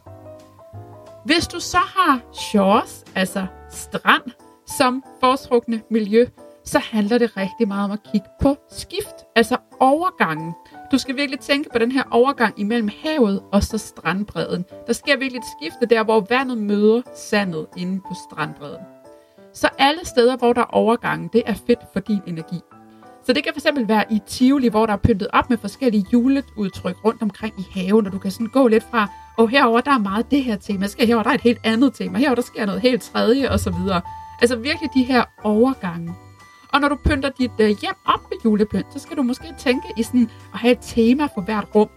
Hvis 1.25 1.47
du 1.47 1.59
så 1.59 1.77
har 1.77 2.19
shores, 2.33 3.03
altså 3.15 3.45
strand, 3.69 4.23
som 4.77 5.03
foretrukne 5.19 5.81
miljø, 5.89 6.25
så 6.65 6.79
handler 6.79 7.17
det 7.17 7.38
rigtig 7.38 7.67
meget 7.67 7.85
om 7.85 7.91
at 7.91 8.03
kigge 8.12 8.27
på 8.41 8.57
skift, 8.72 9.15
altså 9.36 9.57
overgangen. 9.79 10.53
Du 10.91 10.98
skal 10.98 11.15
virkelig 11.15 11.39
tænke 11.39 11.69
på 11.74 11.79
den 11.79 11.91
her 11.91 12.03
overgang 12.12 12.60
imellem 12.60 12.89
havet 13.03 13.43
og 13.51 13.63
så 13.63 13.77
strandbredden. 13.77 14.65
Der 14.88 14.93
sker 14.93 15.17
virkelig 15.17 15.39
et 15.39 15.45
skifte 15.60 15.95
der, 15.95 16.03
hvor 16.03 16.25
vandet 16.29 16.57
møder 16.57 17.01
sandet 17.15 17.67
inde 17.77 18.01
på 18.07 18.13
strandbredden. 18.29 18.86
Så 19.53 19.69
alle 19.77 20.05
steder, 20.05 20.38
hvor 20.38 20.53
der 20.53 20.62
er 20.62 20.65
overgangen, 20.65 21.29
det 21.34 21.43
er 21.45 21.53
fedt 21.67 21.79
for 21.93 22.00
din 22.00 22.22
energi. 22.27 22.60
Så 23.25 23.34
det 23.34 23.43
kan 23.43 23.53
fx 23.53 23.65
være 23.88 24.03
i 24.12 24.19
Tivoli, 24.27 24.67
hvor 24.67 24.86
der 24.86 24.93
er 24.93 24.98
pyntet 24.98 25.27
op 25.34 25.50
med 25.50 25.57
forskellige 25.57 26.05
juleudtryk 26.13 27.05
rundt 27.05 27.22
omkring 27.22 27.53
i 27.60 27.79
haven, 27.79 28.05
og 28.05 28.12
du 28.12 28.19
kan 28.19 28.31
sådan 28.31 28.48
gå 28.48 28.67
lidt 28.67 28.84
fra, 28.91 29.07
og 29.38 29.50
herover 29.50 29.81
der 29.81 29.91
er 29.91 30.00
meget 30.00 30.31
det 30.31 30.43
her 30.43 30.55
tema, 30.55 30.88
skal 30.88 31.07
herover 31.07 31.24
der 31.24 31.29
er 31.29 31.36
et 31.36 31.41
helt 31.41 31.60
andet 31.63 31.93
tema, 31.93 32.19
herover 32.19 32.36
der 32.36 32.41
sker 32.41 32.65
noget 32.65 32.81
helt 32.81 33.01
tredje, 33.01 33.51
og 33.51 33.60
så 33.60 33.72
videre. 33.72 34.01
Altså 34.41 34.55
virkelig 34.55 34.89
de 34.93 35.03
her 35.03 35.24
overgange. 35.43 36.13
Og 36.75 36.82
når 36.82 36.89
du 36.89 36.96
pynter 36.96 37.29
dit 37.29 37.51
øh, 37.60 37.67
hjem 37.67 37.96
op 38.05 38.20
med 38.29 38.38
julepynt, 38.46 38.94
så 38.94 39.00
skal 39.00 39.17
du 39.17 39.24
måske 39.24 39.53
tænke 39.60 39.88
i 39.98 40.03
sådan 40.03 40.29
at 40.53 40.60
have 40.60 40.72
et 40.72 40.79
tema 40.82 41.24
for 41.36 41.41
hvert 41.41 41.65
rum. 41.75 41.89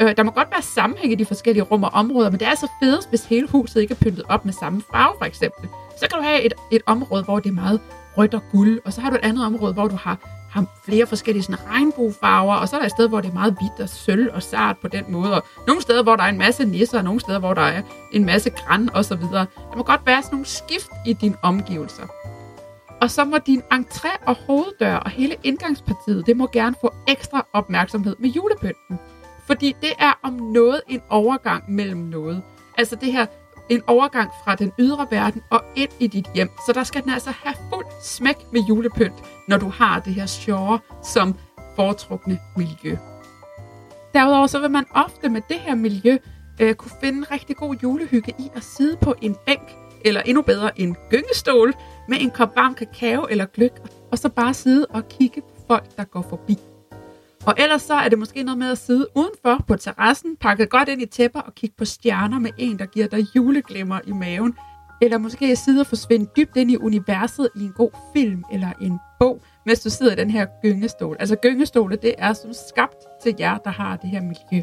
Øh, 0.00 0.16
der 0.16 0.22
må 0.22 0.30
godt 0.30 0.48
være 0.50 0.62
sammenhæng 0.62 1.12
i 1.12 1.14
de 1.14 1.24
forskellige 1.24 1.62
rum 1.62 1.82
og 1.82 1.90
områder, 1.92 2.30
men 2.30 2.40
det 2.40 2.48
er 2.48 2.54
så 2.54 2.68
fedest, 2.82 3.08
hvis 3.08 3.24
hele 3.24 3.48
huset 3.48 3.80
ikke 3.80 3.92
er 3.92 3.98
pyntet 4.04 4.24
op 4.28 4.44
med 4.44 4.52
samme 4.52 4.82
farve, 4.92 5.14
for 5.18 5.24
eksempel. 5.24 5.68
Så 6.00 6.08
kan 6.10 6.18
du 6.18 6.24
have 6.24 6.42
et, 6.42 6.52
et 6.72 6.82
område, 6.86 7.24
hvor 7.24 7.38
det 7.38 7.48
er 7.48 7.54
meget 7.54 7.80
rødt 8.18 8.34
og 8.34 8.42
guld, 8.52 8.80
og 8.84 8.92
så 8.92 9.00
har 9.00 9.10
du 9.10 9.16
et 9.16 9.24
andet 9.24 9.46
område, 9.46 9.72
hvor 9.72 9.88
du 9.88 9.96
har, 9.96 10.18
har 10.50 10.64
flere 10.84 11.06
forskellige 11.06 11.42
sådan, 11.42 11.68
regnbuefarver, 11.70 12.54
og 12.54 12.68
så 12.68 12.76
er 12.76 12.80
der 12.80 12.86
et 12.86 12.92
sted, 12.92 13.08
hvor 13.08 13.20
det 13.20 13.28
er 13.28 13.34
meget 13.34 13.56
hvidt 13.60 13.80
og 13.80 13.88
sølv 13.88 14.30
og 14.34 14.42
sart 14.42 14.76
på 14.78 14.88
den 14.88 15.04
måde, 15.08 15.34
og 15.34 15.42
nogle 15.66 15.82
steder, 15.82 16.02
hvor 16.02 16.16
der 16.16 16.22
er 16.22 16.28
en 16.28 16.38
masse 16.38 16.64
nisser, 16.64 16.98
og 16.98 17.04
nogle 17.04 17.20
steder, 17.20 17.38
hvor 17.38 17.54
der 17.54 17.62
er 17.62 17.82
en 18.12 18.24
masse 18.24 18.50
græn 18.50 18.90
og 18.94 19.04
så 19.04 19.16
videre. 19.16 19.46
Der 19.70 19.76
må 19.76 19.82
godt 19.82 20.00
være 20.06 20.22
sådan 20.22 20.34
nogle 20.34 20.46
skift 20.46 20.90
i 21.06 21.12
dine 21.12 21.36
omgivelser. 21.42 22.15
Og 23.00 23.10
så 23.10 23.24
må 23.24 23.38
din 23.38 23.62
entré 23.72 24.24
og 24.26 24.36
hoveddør 24.46 24.96
og 24.96 25.10
hele 25.10 25.36
indgangspartiet, 25.44 26.26
det 26.26 26.36
må 26.36 26.48
gerne 26.52 26.76
få 26.80 26.94
ekstra 27.08 27.46
opmærksomhed 27.52 28.16
med 28.18 28.30
julepynten. 28.30 28.98
Fordi 29.46 29.76
det 29.80 29.92
er 29.98 30.18
om 30.22 30.32
noget 30.32 30.80
en 30.88 31.02
overgang 31.10 31.72
mellem 31.72 32.00
noget. 32.00 32.42
Altså 32.78 32.96
det 32.96 33.12
her, 33.12 33.26
en 33.68 33.82
overgang 33.86 34.30
fra 34.44 34.54
den 34.54 34.72
ydre 34.78 35.06
verden 35.10 35.42
og 35.50 35.64
ind 35.76 35.90
i 36.00 36.06
dit 36.06 36.26
hjem. 36.34 36.50
Så 36.66 36.72
der 36.72 36.84
skal 36.84 37.02
den 37.02 37.10
altså 37.10 37.30
have 37.30 37.54
fuld 37.72 37.86
smæk 38.02 38.36
med 38.52 38.60
julepynt, 38.68 39.14
når 39.48 39.56
du 39.56 39.68
har 39.68 40.00
det 40.00 40.14
her 40.14 40.26
sjove 40.26 40.80
som 41.02 41.34
foretrukne 41.76 42.38
miljø. 42.56 42.96
Derudover 44.14 44.46
så 44.46 44.58
vil 44.58 44.70
man 44.70 44.84
ofte 44.94 45.28
med 45.28 45.40
det 45.48 45.56
her 45.56 45.74
miljø 45.74 46.18
øh, 46.60 46.74
kunne 46.74 46.90
finde 47.00 47.26
rigtig 47.30 47.56
god 47.56 47.76
julehygge 47.82 48.34
i 48.38 48.50
at 48.54 48.64
sidde 48.64 48.96
på 48.96 49.14
en 49.20 49.36
bænk, 49.46 49.76
eller 50.04 50.22
endnu 50.22 50.42
bedre 50.42 50.80
en 50.80 50.96
gyngestol, 51.10 51.74
med 52.08 52.18
en 52.20 52.30
kop 52.30 52.56
varm 52.56 52.74
kakao 52.74 53.26
eller 53.30 53.46
gløk 53.46 53.72
og 54.12 54.18
så 54.18 54.28
bare 54.28 54.54
sidde 54.54 54.86
og 54.86 55.08
kigge 55.08 55.40
på 55.40 55.62
folk, 55.68 55.96
der 55.96 56.04
går 56.04 56.22
forbi. 56.22 56.58
Og 57.46 57.54
ellers 57.58 57.82
så 57.82 57.94
er 57.94 58.08
det 58.08 58.18
måske 58.18 58.42
noget 58.42 58.58
med 58.58 58.70
at 58.70 58.78
sidde 58.78 59.06
udenfor 59.14 59.64
på 59.68 59.76
terrassen, 59.76 60.36
pakket 60.36 60.70
godt 60.70 60.88
ind 60.88 61.02
i 61.02 61.06
tæpper 61.06 61.40
og 61.40 61.54
kigge 61.54 61.76
på 61.78 61.84
stjerner 61.84 62.38
med 62.38 62.50
en, 62.58 62.78
der 62.78 62.86
giver 62.86 63.06
dig 63.06 63.26
juleglimmer 63.36 64.00
i 64.06 64.12
maven. 64.12 64.54
Eller 65.02 65.18
måske 65.18 65.56
sidde 65.56 65.80
og 65.80 65.86
forsvinde 65.86 66.30
dybt 66.36 66.56
ind 66.56 66.70
i 66.70 66.76
universet 66.76 67.48
i 67.56 67.60
en 67.60 67.72
god 67.76 67.90
film 68.12 68.44
eller 68.52 68.72
en 68.80 68.98
bog, 69.20 69.40
mens 69.66 69.80
du 69.80 69.90
sidder 69.90 70.12
i 70.12 70.16
den 70.16 70.30
her 70.30 70.46
gyngestol. 70.62 71.16
Altså 71.18 71.36
gyngestole, 71.36 71.96
det 71.96 72.14
er 72.18 72.32
som 72.32 72.52
skabt 72.68 73.04
til 73.22 73.34
jer, 73.38 73.58
der 73.58 73.70
har 73.70 73.96
det 73.96 74.10
her 74.10 74.20
miljø. 74.22 74.62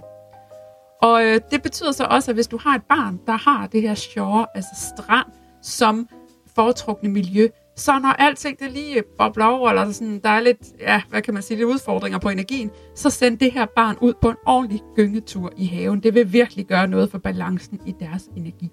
Og 1.03 1.25
øh, 1.25 1.39
det 1.51 1.61
betyder 1.63 1.91
så 1.91 2.03
også, 2.03 2.31
at 2.31 2.35
hvis 2.35 2.47
du 2.47 2.57
har 2.57 2.75
et 2.75 2.83
barn, 2.89 3.19
der 3.27 3.37
har 3.37 3.67
det 3.67 3.81
her 3.81 3.95
shore, 3.95 4.45
altså 4.55 4.71
strand, 4.95 5.25
som 5.61 6.07
foretrukne 6.55 7.09
miljø, 7.09 7.47
så 7.75 7.99
når 7.99 8.09
alting 8.09 8.59
det 8.59 8.71
lige 8.71 9.03
bobler 9.17 9.45
over, 9.45 9.69
eller 9.69 9.91
sådan, 9.91 10.19
der 10.19 10.29
er 10.29 10.39
lidt, 10.39 10.57
ja, 10.79 11.01
hvad 11.09 11.21
kan 11.21 11.33
man 11.33 11.43
sige, 11.43 11.57
lidt 11.57 11.69
udfordringer 11.69 12.19
på 12.19 12.29
energien, 12.29 12.71
så 12.95 13.09
send 13.09 13.37
det 13.37 13.51
her 13.51 13.65
barn 13.75 13.97
ud 14.01 14.13
på 14.21 14.29
en 14.29 14.35
ordentlig 14.45 14.81
gyngetur 14.95 15.53
i 15.57 15.65
haven. 15.65 15.99
Det 16.03 16.13
vil 16.13 16.33
virkelig 16.33 16.65
gøre 16.65 16.87
noget 16.87 17.11
for 17.11 17.17
balancen 17.17 17.79
i 17.85 17.95
deres 17.99 18.29
energi. 18.35 18.69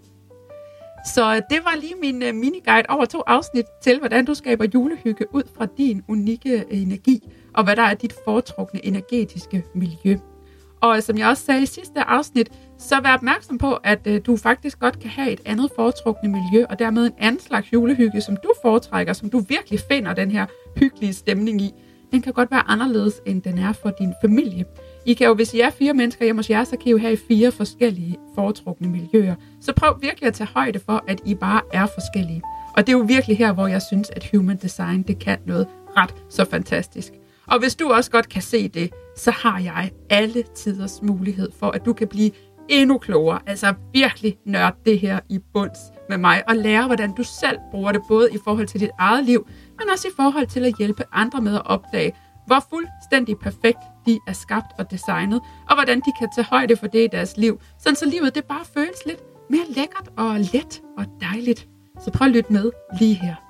Så 1.14 1.34
øh, 1.34 1.42
det 1.50 1.64
var 1.64 1.76
lige 1.80 1.94
min 2.00 2.22
uh, 2.22 2.34
miniguide 2.34 2.86
over 2.88 3.04
to 3.04 3.22
afsnit 3.26 3.66
til, 3.82 3.98
hvordan 3.98 4.24
du 4.24 4.34
skaber 4.34 4.66
julehygge 4.74 5.34
ud 5.34 5.42
fra 5.56 5.66
din 5.78 6.02
unikke 6.08 6.64
øh, 6.70 6.82
energi, 6.82 7.28
og 7.54 7.64
hvad 7.64 7.76
der 7.76 7.82
er 7.82 7.94
dit 7.94 8.14
foretrukne 8.24 8.86
energetiske 8.86 9.64
miljø. 9.74 10.16
Og 10.80 11.02
som 11.02 11.18
jeg 11.18 11.28
også 11.28 11.44
sagde 11.44 11.62
i 11.62 11.66
sidste 11.66 12.00
afsnit, 12.00 12.50
så 12.78 13.00
vær 13.00 13.14
opmærksom 13.14 13.58
på, 13.58 13.72
at 13.74 14.06
øh, 14.06 14.20
du 14.26 14.36
faktisk 14.36 14.78
godt 14.78 14.98
kan 15.00 15.10
have 15.10 15.30
et 15.30 15.40
andet 15.44 15.70
foretrukne 15.76 16.28
miljø, 16.28 16.64
og 16.70 16.78
dermed 16.78 17.06
en 17.06 17.12
anden 17.18 17.40
slags 17.40 17.72
julehygge, 17.72 18.20
som 18.20 18.36
du 18.36 18.52
foretrækker, 18.62 19.12
som 19.12 19.30
du 19.30 19.38
virkelig 19.38 19.80
finder 19.90 20.14
den 20.14 20.30
her 20.30 20.46
hyggelige 20.76 21.12
stemning 21.12 21.60
i. 21.60 21.74
Den 22.12 22.22
kan 22.22 22.32
godt 22.32 22.50
være 22.50 22.62
anderledes, 22.68 23.14
end 23.26 23.42
den 23.42 23.58
er 23.58 23.72
for 23.72 23.90
din 23.90 24.14
familie. 24.20 24.64
I 25.06 25.14
kan 25.14 25.26
jo, 25.26 25.34
hvis 25.34 25.54
I 25.54 25.60
er 25.60 25.70
fire 25.70 25.94
mennesker 25.94 26.24
hjemme 26.24 26.38
hos 26.38 26.50
jer, 26.50 26.64
så 26.64 26.76
kan 26.76 26.86
I 26.86 26.90
jo 26.90 26.98
have 26.98 27.16
fire 27.28 27.52
forskellige 27.52 28.16
foretrukne 28.34 28.88
miljøer. 28.88 29.34
Så 29.60 29.72
prøv 29.72 30.02
virkelig 30.02 30.26
at 30.26 30.34
tage 30.34 30.48
højde 30.54 30.78
for, 30.78 31.04
at 31.08 31.20
I 31.26 31.34
bare 31.34 31.60
er 31.72 31.86
forskellige. 31.86 32.42
Og 32.76 32.86
det 32.86 32.92
er 32.92 32.98
jo 32.98 33.04
virkelig 33.08 33.38
her, 33.38 33.52
hvor 33.52 33.66
jeg 33.66 33.82
synes, 33.82 34.10
at 34.10 34.30
human 34.34 34.56
design, 34.56 35.02
det 35.02 35.18
kan 35.18 35.38
noget 35.46 35.66
ret 35.96 36.14
så 36.28 36.44
fantastisk. 36.50 37.12
Og 37.50 37.58
hvis 37.58 37.74
du 37.76 37.92
også 37.92 38.10
godt 38.10 38.28
kan 38.28 38.42
se 38.42 38.68
det, 38.68 38.90
så 39.16 39.30
har 39.30 39.60
jeg 39.60 39.90
alle 40.10 40.42
tiders 40.54 41.02
mulighed 41.02 41.48
for, 41.58 41.70
at 41.70 41.84
du 41.84 41.92
kan 41.92 42.08
blive 42.08 42.30
endnu 42.68 42.98
klogere. 42.98 43.40
Altså 43.46 43.74
virkelig 43.92 44.38
nørde 44.46 44.76
det 44.86 44.98
her 44.98 45.20
i 45.28 45.38
bunds 45.54 45.78
med 46.08 46.18
mig, 46.18 46.42
og 46.48 46.56
lære, 46.56 46.86
hvordan 46.86 47.12
du 47.12 47.22
selv 47.22 47.58
bruger 47.70 47.92
det, 47.92 48.02
både 48.08 48.28
i 48.32 48.38
forhold 48.44 48.66
til 48.66 48.80
dit 48.80 48.90
eget 48.98 49.24
liv, 49.24 49.46
men 49.78 49.90
også 49.92 50.08
i 50.08 50.10
forhold 50.16 50.46
til 50.46 50.64
at 50.64 50.74
hjælpe 50.78 51.04
andre 51.12 51.40
med 51.40 51.54
at 51.54 51.66
opdage, 51.66 52.12
hvor 52.46 52.64
fuldstændig 52.70 53.38
perfekt 53.38 53.78
de 54.06 54.18
er 54.28 54.32
skabt 54.32 54.66
og 54.78 54.90
designet, 54.90 55.40
og 55.68 55.74
hvordan 55.76 56.00
de 56.00 56.12
kan 56.18 56.28
tage 56.34 56.46
højde 56.50 56.76
for 56.76 56.86
det 56.86 57.04
i 57.04 57.08
deres 57.12 57.36
liv, 57.36 57.60
sådan 57.78 57.96
så 57.96 58.06
livet 58.06 58.34
det 58.34 58.44
bare 58.44 58.64
føles 58.74 59.06
lidt 59.06 59.20
mere 59.50 59.64
lækkert 59.68 60.08
og 60.16 60.40
let 60.40 60.82
og 60.98 61.04
dejligt. 61.20 61.68
Så 62.04 62.10
prøv 62.10 62.26
at 62.28 62.34
lytte 62.34 62.52
med 62.52 62.70
lige 63.00 63.14
her. 63.14 63.49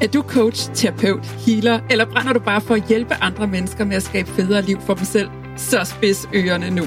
Er 0.00 0.06
du 0.06 0.22
coach, 0.22 0.70
terapeut, 0.74 1.26
healer, 1.26 1.80
eller 1.90 2.04
brænder 2.04 2.32
du 2.32 2.40
bare 2.40 2.60
for 2.60 2.74
at 2.74 2.82
hjælpe 2.88 3.14
andre 3.14 3.46
mennesker 3.46 3.84
med 3.84 3.96
at 3.96 4.02
skabe 4.02 4.30
federe 4.30 4.62
liv 4.62 4.80
for 4.80 4.94
dem 4.94 5.04
selv? 5.04 5.28
Så 5.56 5.84
spids 5.84 6.28
ørerne 6.34 6.70
nu. 6.70 6.84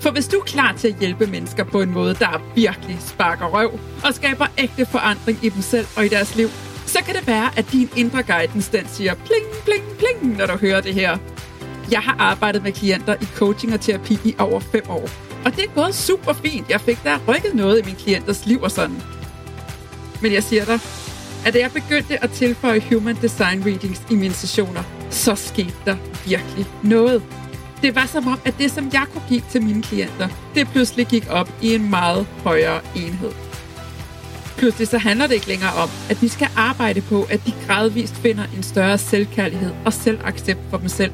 For 0.00 0.10
hvis 0.10 0.28
du 0.28 0.36
er 0.36 0.44
klar 0.44 0.72
til 0.72 0.88
at 0.88 0.94
hjælpe 1.00 1.26
mennesker 1.26 1.64
på 1.64 1.80
en 1.80 1.90
måde, 1.90 2.14
der 2.14 2.42
virkelig 2.54 2.96
sparker 3.00 3.46
røv 3.46 3.78
og 4.04 4.14
skaber 4.14 4.46
ægte 4.58 4.86
forandring 4.86 5.38
i 5.42 5.48
dem 5.48 5.62
selv 5.62 5.86
og 5.96 6.04
i 6.04 6.08
deres 6.08 6.36
liv, 6.36 6.48
så 6.86 6.98
kan 7.04 7.14
det 7.14 7.26
være, 7.26 7.50
at 7.56 7.72
din 7.72 7.88
indre 7.96 8.22
guidance 8.22 8.72
den 8.72 8.86
siger 8.88 9.14
pling, 9.14 9.44
pling, 9.64 9.84
pling, 9.98 10.36
når 10.36 10.46
du 10.46 10.56
hører 10.56 10.80
det 10.80 10.94
her. 10.94 11.18
Jeg 11.90 12.00
har 12.00 12.16
arbejdet 12.18 12.62
med 12.62 12.72
klienter 12.72 13.14
i 13.20 13.24
coaching 13.24 13.74
og 13.74 13.80
terapi 13.80 14.18
i 14.24 14.34
over 14.38 14.60
fem 14.60 14.82
år. 14.88 15.08
Og 15.44 15.56
det 15.56 15.64
er 15.64 15.74
gået 15.74 15.94
super 15.94 16.32
fint. 16.32 16.70
Jeg 16.70 16.80
fik 16.80 16.98
der 17.04 17.18
rykket 17.28 17.54
noget 17.54 17.78
i 17.78 17.82
min 17.84 17.94
klienters 17.94 18.46
liv 18.46 18.62
og 18.62 18.70
sådan. 18.70 19.02
Men 20.22 20.32
jeg 20.32 20.42
siger 20.42 20.64
dig, 20.64 20.80
at 21.46 21.54
da 21.54 21.58
jeg 21.58 21.70
begyndte 21.72 22.24
at 22.24 22.30
tilføje 22.30 22.82
Human 22.92 23.16
Design 23.22 23.62
Readings 23.66 24.02
i 24.10 24.14
mine 24.14 24.34
sessioner, 24.34 24.82
så 25.10 25.34
skete 25.34 25.74
der 25.84 25.96
virkelig 26.26 26.66
noget. 26.82 27.22
Det 27.82 27.94
var 27.94 28.06
som 28.06 28.26
om, 28.26 28.40
at 28.44 28.54
det, 28.58 28.70
som 28.70 28.90
jeg 28.92 29.04
kunne 29.12 29.22
give 29.28 29.42
til 29.50 29.62
mine 29.62 29.82
klienter, 29.82 30.28
det 30.54 30.68
pludselig 30.68 31.06
gik 31.06 31.26
op 31.30 31.52
i 31.62 31.74
en 31.74 31.90
meget 31.90 32.26
højere 32.44 32.80
enhed. 32.96 33.30
Pludselig 34.56 34.88
så 34.88 34.98
handler 34.98 35.26
det 35.26 35.34
ikke 35.34 35.48
længere 35.48 35.72
om, 35.82 35.88
at 36.10 36.22
vi 36.22 36.28
skal 36.28 36.48
arbejde 36.56 37.00
på, 37.00 37.26
at 37.30 37.46
de 37.46 37.52
gradvist 37.66 38.14
finder 38.14 38.44
en 38.56 38.62
større 38.62 38.98
selvkærlighed 38.98 39.70
og 39.84 39.92
selvaccept 39.92 40.60
for 40.70 40.76
dem 40.76 40.88
selv. 40.88 41.12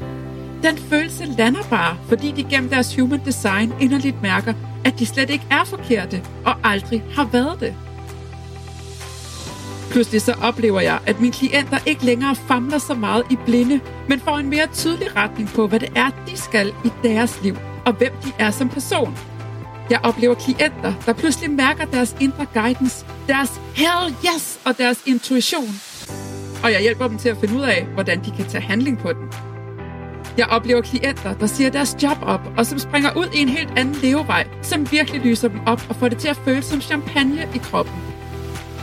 Den 0.62 0.78
følelse 0.78 1.24
lander 1.24 1.62
bare, 1.70 1.96
fordi 2.08 2.32
de 2.32 2.44
gennem 2.44 2.70
deres 2.70 2.96
human 2.96 3.20
design 3.24 3.72
inderligt 3.80 4.22
mærker, 4.22 4.54
at 4.84 4.98
de 4.98 5.06
slet 5.06 5.30
ikke 5.30 5.46
er 5.50 5.64
forkerte 5.64 6.22
og 6.44 6.54
aldrig 6.64 7.02
har 7.14 7.28
været 7.32 7.60
det. 7.60 7.74
Pludselig 9.92 10.22
så 10.22 10.34
oplever 10.42 10.80
jeg, 10.80 10.98
at 11.06 11.20
mine 11.20 11.32
klienter 11.32 11.78
ikke 11.86 12.04
længere 12.04 12.36
famler 12.36 12.78
så 12.78 12.94
meget 12.94 13.24
i 13.30 13.36
blinde, 13.44 13.80
men 14.08 14.20
får 14.20 14.38
en 14.38 14.50
mere 14.50 14.66
tydelig 14.74 15.16
retning 15.16 15.48
på, 15.48 15.66
hvad 15.66 15.80
det 15.80 15.92
er, 15.96 16.10
de 16.26 16.36
skal 16.36 16.72
i 16.84 16.90
deres 17.02 17.42
liv, 17.42 17.56
og 17.86 17.92
hvem 17.92 18.12
de 18.24 18.32
er 18.38 18.50
som 18.50 18.68
person. 18.68 19.18
Jeg 19.90 20.00
oplever 20.02 20.34
klienter, 20.34 20.92
der 21.06 21.12
pludselig 21.12 21.50
mærker 21.50 21.84
deres 21.84 22.16
indre 22.20 22.46
guidance, 22.54 23.06
deres 23.28 23.60
hell 23.74 24.16
yes 24.26 24.60
og 24.64 24.78
deres 24.78 25.02
intuition. 25.06 25.68
Og 26.64 26.72
jeg 26.72 26.80
hjælper 26.80 27.08
dem 27.08 27.18
til 27.18 27.28
at 27.28 27.36
finde 27.36 27.54
ud 27.54 27.62
af, 27.62 27.86
hvordan 27.94 28.24
de 28.24 28.30
kan 28.36 28.48
tage 28.48 28.62
handling 28.62 28.98
på 28.98 29.12
den. 29.12 29.32
Jeg 30.36 30.46
oplever 30.46 30.82
klienter, 30.82 31.34
der 31.34 31.46
siger 31.46 31.70
deres 31.70 31.96
job 32.02 32.18
op, 32.22 32.40
og 32.56 32.66
som 32.66 32.78
springer 32.78 33.16
ud 33.16 33.26
i 33.34 33.38
en 33.38 33.48
helt 33.48 33.70
anden 33.76 33.94
levevej, 34.02 34.46
som 34.62 34.92
virkelig 34.92 35.20
lyser 35.20 35.48
dem 35.48 35.60
op 35.66 35.82
og 35.88 35.96
får 35.96 36.08
det 36.08 36.18
til 36.18 36.28
at 36.28 36.36
føles 36.36 36.64
som 36.64 36.80
champagne 36.80 37.48
i 37.54 37.58
kroppen. 37.58 37.94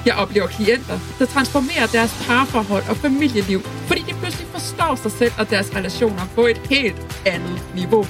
Jeg 0.06 0.15
oplever 0.15 0.48
klienter, 0.48 1.00
der 1.20 1.25
transformerer 1.25 1.88
deres 1.88 2.25
parforhold 2.27 2.84
og 2.89 2.98
familieliv, 2.98 3.62
fordi 3.62 4.01
de 4.01 4.13
pludselig 4.13 4.48
forstår 4.48 4.96
sig 4.96 5.12
selv 5.12 5.32
og 5.38 5.50
deres 5.50 5.75
relationer 5.75 6.25
på 6.36 6.48
et 6.48 6.58
helt 6.58 7.22
andet 7.25 7.62
niveau. 7.75 8.06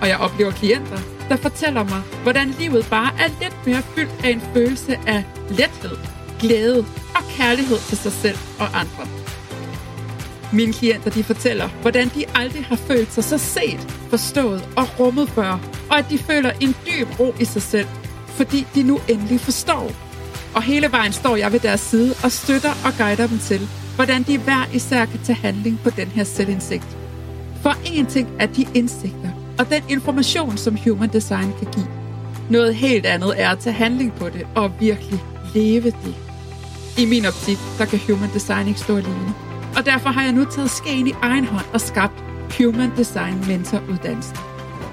Og 0.00 0.08
jeg 0.08 0.18
oplever 0.18 0.50
klienter, 0.50 0.98
der 1.28 1.36
fortæller 1.36 1.84
mig, 1.84 2.02
hvordan 2.22 2.48
livet 2.58 2.86
bare 2.90 3.10
er 3.18 3.28
lidt 3.42 3.66
mere 3.66 3.82
fyldt 3.94 4.24
af 4.24 4.30
en 4.30 4.42
følelse 4.54 5.00
af 5.06 5.24
lethed, 5.50 5.96
glæde 6.40 6.86
og 7.14 7.22
kærlighed 7.36 7.78
til 7.78 7.98
sig 7.98 8.12
selv 8.12 8.38
og 8.58 8.66
andre. 8.80 9.08
Mine 10.52 10.72
klienter 10.72 11.10
de 11.10 11.24
fortæller, 11.24 11.68
hvordan 11.82 12.08
de 12.14 12.24
aldrig 12.34 12.64
har 12.64 12.76
følt 12.76 13.12
sig 13.12 13.24
så 13.24 13.38
set, 13.38 13.96
forstået 14.10 14.68
og 14.76 15.00
rummet 15.00 15.28
før, 15.28 15.58
og 15.90 15.98
at 15.98 16.06
de 16.10 16.18
føler 16.18 16.50
en 16.60 16.74
dyb 16.86 17.20
ro 17.20 17.34
i 17.40 17.44
sig 17.44 17.62
selv, 17.62 17.88
fordi 18.28 18.66
de 18.74 18.82
nu 18.82 19.00
endelig 19.08 19.40
forstår. 19.40 20.07
Og 20.54 20.62
hele 20.62 20.92
vejen 20.92 21.12
står 21.12 21.36
jeg 21.36 21.52
ved 21.52 21.60
deres 21.60 21.80
side 21.80 22.14
og 22.24 22.32
støtter 22.32 22.70
og 22.84 22.92
guider 22.98 23.26
dem 23.26 23.38
til, 23.38 23.68
hvordan 23.94 24.22
de 24.22 24.38
hver 24.38 24.68
især 24.72 25.04
kan 25.04 25.20
tage 25.24 25.38
handling 25.42 25.80
på 25.84 25.90
den 25.90 26.08
her 26.08 26.24
selvindsigt. 26.24 26.96
For 27.62 27.74
en 27.84 28.06
ting 28.06 28.28
er 28.38 28.46
de 28.46 28.66
indsigter, 28.74 29.30
og 29.58 29.70
den 29.70 29.82
information, 29.88 30.56
som 30.56 30.78
Human 30.84 31.08
Design 31.08 31.52
kan 31.58 31.68
give. 31.74 31.86
Noget 32.50 32.74
helt 32.74 33.06
andet 33.06 33.34
er 33.36 33.50
at 33.50 33.58
tage 33.58 33.74
handling 33.74 34.12
på 34.12 34.28
det 34.28 34.46
og 34.54 34.72
virkelig 34.80 35.20
leve 35.54 35.90
det. 35.90 36.14
I 36.98 37.04
min 37.06 37.26
optik, 37.26 37.58
der 37.78 37.84
kan 37.84 38.00
Human 38.08 38.30
Design 38.34 38.68
ikke 38.68 38.80
stå 38.80 38.96
alene. 38.96 39.34
Og 39.76 39.86
derfor 39.86 40.08
har 40.08 40.22
jeg 40.22 40.32
nu 40.32 40.44
taget 40.44 40.70
skeen 40.70 41.06
i 41.06 41.12
egen 41.22 41.44
hånd 41.44 41.66
og 41.72 41.80
skabt 41.80 42.24
Human 42.58 42.92
Design 42.96 43.44
Mentor 43.48 43.82
Uddannelsen. 43.90 44.36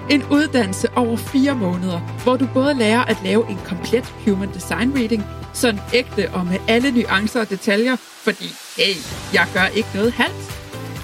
En 0.09 0.23
uddannelse 0.31 0.87
over 0.95 1.17
fire 1.17 1.55
måneder, 1.55 1.99
hvor 2.23 2.37
du 2.37 2.47
både 2.53 2.73
lærer 2.73 3.03
at 3.03 3.17
lave 3.23 3.49
en 3.49 3.59
komplet 3.65 4.13
Human 4.25 4.49
Design 4.53 4.91
Reading, 4.95 5.23
sådan 5.55 5.79
ægte 5.93 6.29
og 6.33 6.45
med 6.45 6.57
alle 6.67 6.91
nuancer 6.91 7.41
og 7.41 7.49
detaljer, 7.49 7.95
fordi 7.95 8.49
hey, 8.77 8.95
jeg 9.33 9.47
gør 9.53 9.65
ikke 9.65 9.89
noget 9.93 10.11
halvt 10.11 10.55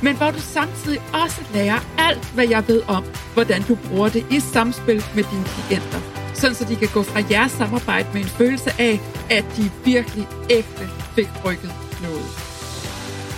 men 0.02 0.16
hvor 0.16 0.32
du 0.32 0.40
samtidig 0.40 1.02
også 1.14 1.42
lærer 1.54 1.80
alt, 1.98 2.32
hvad 2.34 2.48
jeg 2.48 2.68
ved 2.68 2.82
om, 2.88 3.04
hvordan 3.34 3.62
du 3.64 3.76
bruger 3.76 4.10
det 4.10 4.26
i 4.32 4.40
samspil 4.40 5.04
med 5.16 5.24
dine 5.24 5.46
klienter. 5.46 6.00
Sådan 6.34 6.56
så 6.56 6.66
de 6.66 6.76
kan 6.76 6.88
gå 6.94 7.04
fra 7.04 7.24
jeres 7.32 7.52
samarbejde 7.52 8.08
med 8.14 8.22
en 8.22 8.28
følelse 8.28 8.72
af, 8.80 9.00
at 9.30 9.46
de 9.58 9.72
virkelig 9.86 10.28
ægte 10.50 10.90
fik 11.16 11.30
rykket 11.46 11.72
noget. 12.02 12.26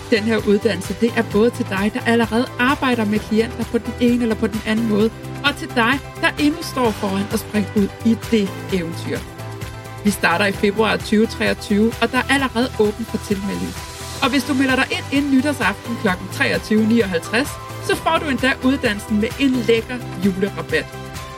Den 0.09 0.23
her 0.23 0.37
uddannelse, 0.47 0.95
det 1.01 1.11
er 1.17 1.23
både 1.31 1.49
til 1.49 1.65
dig, 1.69 1.91
der 1.93 2.01
allerede 2.05 2.45
arbejder 2.59 3.05
med 3.05 3.19
klienter 3.19 3.63
på 3.63 3.77
den 3.77 3.93
ene 4.01 4.23
eller 4.23 4.35
på 4.35 4.47
den 4.47 4.61
anden 4.65 4.89
måde, 4.89 5.09
og 5.45 5.55
til 5.57 5.69
dig, 5.69 5.99
der 6.21 6.29
endnu 6.39 6.61
står 6.61 6.91
foran 6.91 7.25
at 7.33 7.39
springe 7.39 7.69
ud 7.75 7.87
i 8.05 8.17
det 8.31 8.49
eventyr. 8.73 9.32
Vi 10.03 10.09
starter 10.09 10.45
i 10.45 10.51
februar 10.51 10.95
2023, 10.97 11.91
og 12.01 12.11
der 12.11 12.17
er 12.17 12.33
allerede 12.33 12.69
åben 12.79 13.05
for 13.05 13.17
tilmelding. 13.27 13.73
Og 14.23 14.29
hvis 14.29 14.43
du 14.43 14.53
melder 14.53 14.75
dig 14.75 14.87
ind 14.91 15.05
inden 15.11 15.31
nytårsaften 15.37 15.95
kl. 16.01 16.07
23.59, 16.07 17.87
så 17.87 17.95
får 17.95 18.17
du 18.21 18.25
endda 18.25 18.51
uddannelsen 18.63 19.21
med 19.21 19.29
en 19.39 19.51
lækker 19.51 19.97
julerabat. 20.25 20.85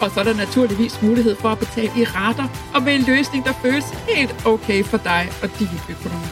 Og 0.02 0.12
så 0.12 0.20
er 0.20 0.24
der 0.24 0.34
naturligvis 0.34 1.02
mulighed 1.02 1.36
for 1.36 1.50
at 1.50 1.60
betale 1.60 1.92
i 1.98 2.04
rater 2.04 2.48
og 2.76 2.82
med 2.84 2.96
en 2.96 3.02
løsning, 3.02 3.46
der 3.46 3.54
føles 3.62 3.86
helt 4.10 4.46
okay 4.46 4.84
for 4.84 4.98
dig 4.98 5.30
og 5.44 5.50
din 5.60 5.80
økonomi. 5.90 6.32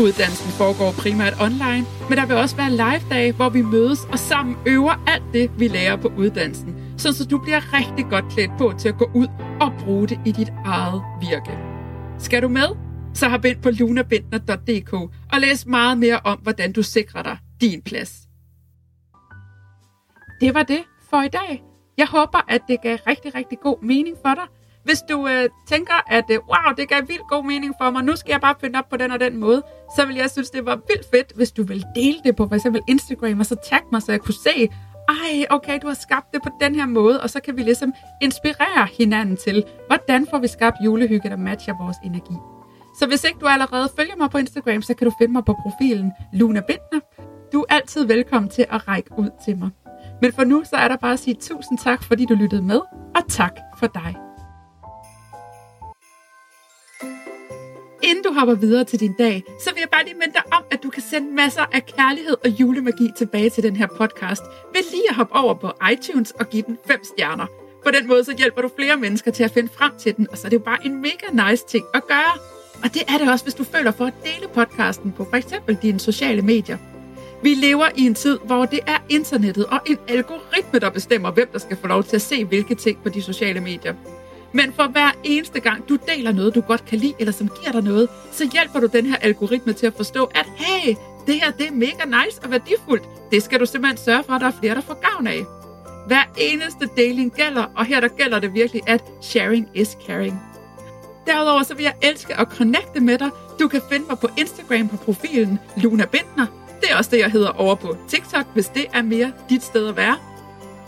Uddannelsen 0.00 0.50
foregår 0.50 0.92
primært 0.92 1.34
online, 1.40 1.86
men 2.08 2.18
der 2.18 2.26
vil 2.26 2.36
også 2.36 2.56
være 2.56 2.70
live-dage, 2.70 3.32
hvor 3.32 3.48
vi 3.48 3.62
mødes 3.62 4.00
og 4.12 4.18
sammen 4.18 4.56
øver 4.66 5.02
alt 5.06 5.22
det, 5.32 5.50
vi 5.58 5.68
lærer 5.68 5.96
på 5.96 6.12
uddannelsen, 6.16 6.74
så 6.96 7.26
du 7.30 7.38
bliver 7.38 7.78
rigtig 7.78 8.06
godt 8.10 8.24
klædt 8.34 8.50
på 8.58 8.74
til 8.78 8.88
at 8.88 8.98
gå 8.98 9.10
ud 9.14 9.26
og 9.62 9.72
bruge 9.78 10.08
det 10.08 10.20
i 10.26 10.32
dit 10.32 10.52
eget 10.64 11.02
virke. 11.20 11.58
Skal 12.18 12.42
du 12.42 12.48
med? 12.48 12.68
Så 13.14 13.28
har 13.28 13.40
ind 13.44 13.62
på 13.62 13.70
lunabindner.dk 13.70 14.92
og 15.32 15.40
læs 15.40 15.66
meget 15.66 15.98
mere 15.98 16.20
om, 16.24 16.38
hvordan 16.38 16.72
du 16.72 16.82
sikrer 16.82 17.22
dig 17.22 17.38
din 17.60 17.82
plads. 17.82 18.12
Det 20.40 20.54
var 20.54 20.62
det 20.62 20.82
for 21.10 21.22
i 21.22 21.28
dag. 21.28 21.62
Jeg 21.98 22.06
håber, 22.06 22.40
at 22.48 22.60
det 22.68 22.82
gav 22.82 22.98
rigtig, 23.06 23.34
rigtig 23.34 23.58
god 23.60 23.82
mening 23.82 24.16
for 24.26 24.34
dig. 24.34 24.44
Hvis 24.84 24.98
du 25.10 25.28
øh, 25.28 25.48
tænker, 25.68 25.94
at 26.06 26.24
øh, 26.30 26.38
wow, 26.38 26.74
det 26.76 26.88
gav 26.88 27.00
vildt 27.08 27.28
god 27.28 27.44
mening 27.44 27.74
for 27.80 27.90
mig, 27.90 28.04
nu 28.04 28.16
skal 28.16 28.32
jeg 28.32 28.40
bare 28.40 28.54
finde 28.60 28.78
op 28.78 28.88
på 28.88 28.96
den 28.96 29.10
og 29.10 29.20
den 29.20 29.36
måde, 29.36 29.62
så 29.96 30.06
vil 30.06 30.16
jeg 30.16 30.30
synes, 30.30 30.50
det 30.50 30.66
var 30.66 30.76
vildt 30.76 31.06
fedt, 31.10 31.32
hvis 31.36 31.52
du 31.52 31.62
vil 31.62 31.84
dele 31.94 32.18
det 32.24 32.36
på 32.36 32.48
f.eks. 32.48 32.66
Instagram, 32.88 33.40
og 33.40 33.46
så 33.46 33.56
tag 33.70 33.80
mig, 33.92 34.02
så 34.02 34.12
jeg 34.12 34.20
kunne 34.20 34.34
se, 34.34 34.68
ej, 35.08 35.46
okay, 35.50 35.78
du 35.82 35.86
har 35.86 35.94
skabt 35.94 36.32
det 36.32 36.42
på 36.42 36.50
den 36.60 36.74
her 36.74 36.86
måde, 36.86 37.20
og 37.20 37.30
så 37.30 37.40
kan 37.40 37.56
vi 37.56 37.62
ligesom 37.62 37.94
inspirere 38.22 38.88
hinanden 38.98 39.36
til, 39.36 39.64
hvordan 39.86 40.26
får 40.30 40.38
vi 40.38 40.48
skabt 40.48 40.76
julehygge, 40.84 41.28
der 41.28 41.36
matcher 41.36 41.74
vores 41.84 41.96
energi. 42.04 42.34
Så 42.98 43.06
hvis 43.06 43.24
ikke 43.24 43.38
du 43.38 43.46
allerede 43.46 43.88
følger 43.96 44.16
mig 44.16 44.30
på 44.30 44.38
Instagram, 44.38 44.82
så 44.82 44.94
kan 44.94 45.04
du 45.04 45.12
finde 45.18 45.32
mig 45.32 45.44
på 45.44 45.56
profilen 45.62 46.12
Luna 46.32 46.60
Bindner. 46.60 47.00
Du 47.52 47.60
er 47.60 47.74
altid 47.74 48.04
velkommen 48.04 48.50
til 48.50 48.66
at 48.70 48.88
række 48.88 49.10
ud 49.18 49.30
til 49.44 49.58
mig. 49.58 49.70
Men 50.22 50.32
for 50.32 50.44
nu, 50.44 50.64
så 50.64 50.76
er 50.76 50.88
der 50.88 50.96
bare 50.96 51.12
at 51.12 51.18
sige 51.18 51.34
tusind 51.34 51.78
tak, 51.78 52.02
fordi 52.02 52.24
du 52.24 52.34
lyttede 52.34 52.62
med, 52.62 52.80
og 53.16 53.22
tak 53.28 53.56
for 53.78 53.86
dig. 53.86 54.16
Inden 58.02 58.24
du 58.24 58.32
hopper 58.32 58.54
videre 58.54 58.84
til 58.84 59.00
din 59.00 59.12
dag, 59.18 59.44
så 59.60 59.70
vil 59.74 59.80
jeg 59.80 59.88
bare 59.90 60.04
lige 60.04 60.14
minde 60.14 60.32
dig 60.32 60.42
om, 60.52 60.62
at 60.70 60.82
du 60.82 60.90
kan 60.90 61.02
sende 61.10 61.34
masser 61.34 61.62
af 61.72 61.86
kærlighed 61.86 62.36
og 62.44 62.50
julemagi 62.60 63.08
tilbage 63.18 63.50
til 63.50 63.62
den 63.62 63.76
her 63.76 63.86
podcast 63.86 64.42
ved 64.74 64.82
lige 64.90 65.08
at 65.08 65.14
hoppe 65.14 65.34
over 65.34 65.54
på 65.54 65.70
iTunes 65.92 66.30
og 66.30 66.50
give 66.50 66.62
den 66.62 66.78
5 66.86 67.04
stjerner. 67.04 67.46
På 67.84 67.90
den 67.90 68.08
måde 68.08 68.24
så 68.24 68.34
hjælper 68.38 68.62
du 68.62 68.70
flere 68.76 68.96
mennesker 68.96 69.30
til 69.30 69.44
at 69.44 69.50
finde 69.50 69.68
frem 69.72 69.92
til 69.98 70.16
den, 70.16 70.26
og 70.30 70.38
så 70.38 70.46
er 70.46 70.48
det 70.48 70.56
jo 70.56 70.62
bare 70.62 70.86
en 70.86 71.02
mega 71.02 71.50
nice 71.50 71.66
ting 71.66 71.84
at 71.94 72.06
gøre. 72.06 72.34
Og 72.84 72.94
det 72.94 73.02
er 73.08 73.18
det 73.18 73.30
også, 73.32 73.44
hvis 73.44 73.54
du 73.54 73.64
føler 73.64 73.90
for 73.90 74.04
at 74.04 74.14
dele 74.24 74.48
podcasten 74.54 75.12
på 75.12 75.26
f.eks. 75.30 75.54
dine 75.82 76.00
sociale 76.00 76.42
medier. 76.42 76.78
Vi 77.42 77.54
lever 77.54 77.88
i 77.96 78.06
en 78.06 78.14
tid, 78.14 78.38
hvor 78.44 78.64
det 78.64 78.80
er 78.86 78.98
internettet 79.08 79.66
og 79.66 79.80
en 79.86 79.98
algoritme, 80.08 80.78
der 80.78 80.90
bestemmer, 80.90 81.30
hvem 81.30 81.48
der 81.52 81.58
skal 81.58 81.76
få 81.76 81.86
lov 81.86 82.04
til 82.04 82.16
at 82.16 82.22
se 82.22 82.44
hvilke 82.44 82.74
ting 82.74 83.02
på 83.02 83.08
de 83.08 83.22
sociale 83.22 83.60
medier. 83.60 83.94
Men 84.52 84.72
for 84.72 84.88
hver 84.88 85.10
eneste 85.24 85.60
gang, 85.60 85.88
du 85.88 85.98
deler 86.08 86.32
noget, 86.32 86.54
du 86.54 86.60
godt 86.60 86.84
kan 86.84 86.98
lide, 86.98 87.14
eller 87.18 87.32
som 87.32 87.48
giver 87.48 87.72
dig 87.72 87.82
noget, 87.82 88.08
så 88.32 88.50
hjælper 88.52 88.80
du 88.80 88.86
den 88.86 89.06
her 89.06 89.16
algoritme 89.16 89.72
til 89.72 89.86
at 89.86 89.94
forstå, 89.96 90.24
at 90.24 90.46
hey, 90.56 90.94
det 91.26 91.34
her 91.34 91.50
det 91.50 91.66
er 91.66 91.72
mega 91.72 92.04
nice 92.04 92.40
og 92.42 92.50
værdifuldt. 92.50 93.04
Det 93.30 93.42
skal 93.42 93.60
du 93.60 93.66
simpelthen 93.66 94.04
sørge 94.04 94.24
for, 94.24 94.32
at 94.32 94.40
der 94.40 94.46
er 94.46 94.52
flere, 94.60 94.74
der 94.74 94.80
får 94.80 95.10
gavn 95.10 95.26
af. 95.26 95.42
Hver 96.06 96.22
eneste 96.36 96.88
deling 96.96 97.32
gælder, 97.32 97.64
og 97.76 97.84
her 97.84 98.00
der 98.00 98.08
gælder 98.08 98.38
det 98.38 98.54
virkelig, 98.54 98.82
at 98.86 99.04
sharing 99.22 99.68
is 99.74 99.96
caring. 100.06 100.42
Derudover 101.26 101.62
så 101.62 101.74
vil 101.74 101.82
jeg 101.82 101.94
elske 102.02 102.40
at 102.40 102.48
connecte 102.50 103.00
med 103.00 103.18
dig. 103.18 103.30
Du 103.60 103.68
kan 103.68 103.80
finde 103.90 104.06
mig 104.08 104.18
på 104.18 104.28
Instagram 104.38 104.88
på 104.88 104.96
profilen 104.96 105.58
Luna 105.76 106.04
Bindner. 106.04 106.46
Det 106.80 106.90
er 106.90 106.96
også 106.96 107.10
det, 107.10 107.18
jeg 107.18 107.30
hedder 107.30 107.48
over 107.48 107.74
på 107.74 107.96
TikTok, 108.08 108.46
hvis 108.54 108.68
det 108.68 108.86
er 108.92 109.02
mere 109.02 109.32
dit 109.50 109.62
sted 109.62 109.88
at 109.88 109.96
være. 109.96 110.16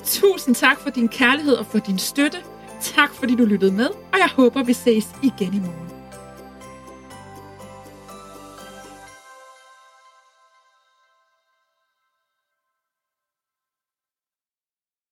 Tusind 0.05 0.55
tak 0.55 0.81
for 0.81 0.91
din 0.91 1.09
kærlighed 1.09 1.55
og 1.55 1.67
for 1.67 1.79
din 1.79 1.99
støtte. 1.99 2.39
Tak 2.85 3.15
fordi 3.15 3.35
du 3.37 3.45
lyttede 3.45 3.73
med, 3.73 3.87
og 3.87 4.19
jeg 4.19 4.29
håber, 4.37 4.63
vi 4.63 4.73
ses 4.73 5.09
igen 5.23 5.55
i 5.55 5.59
morgen. 5.59 5.84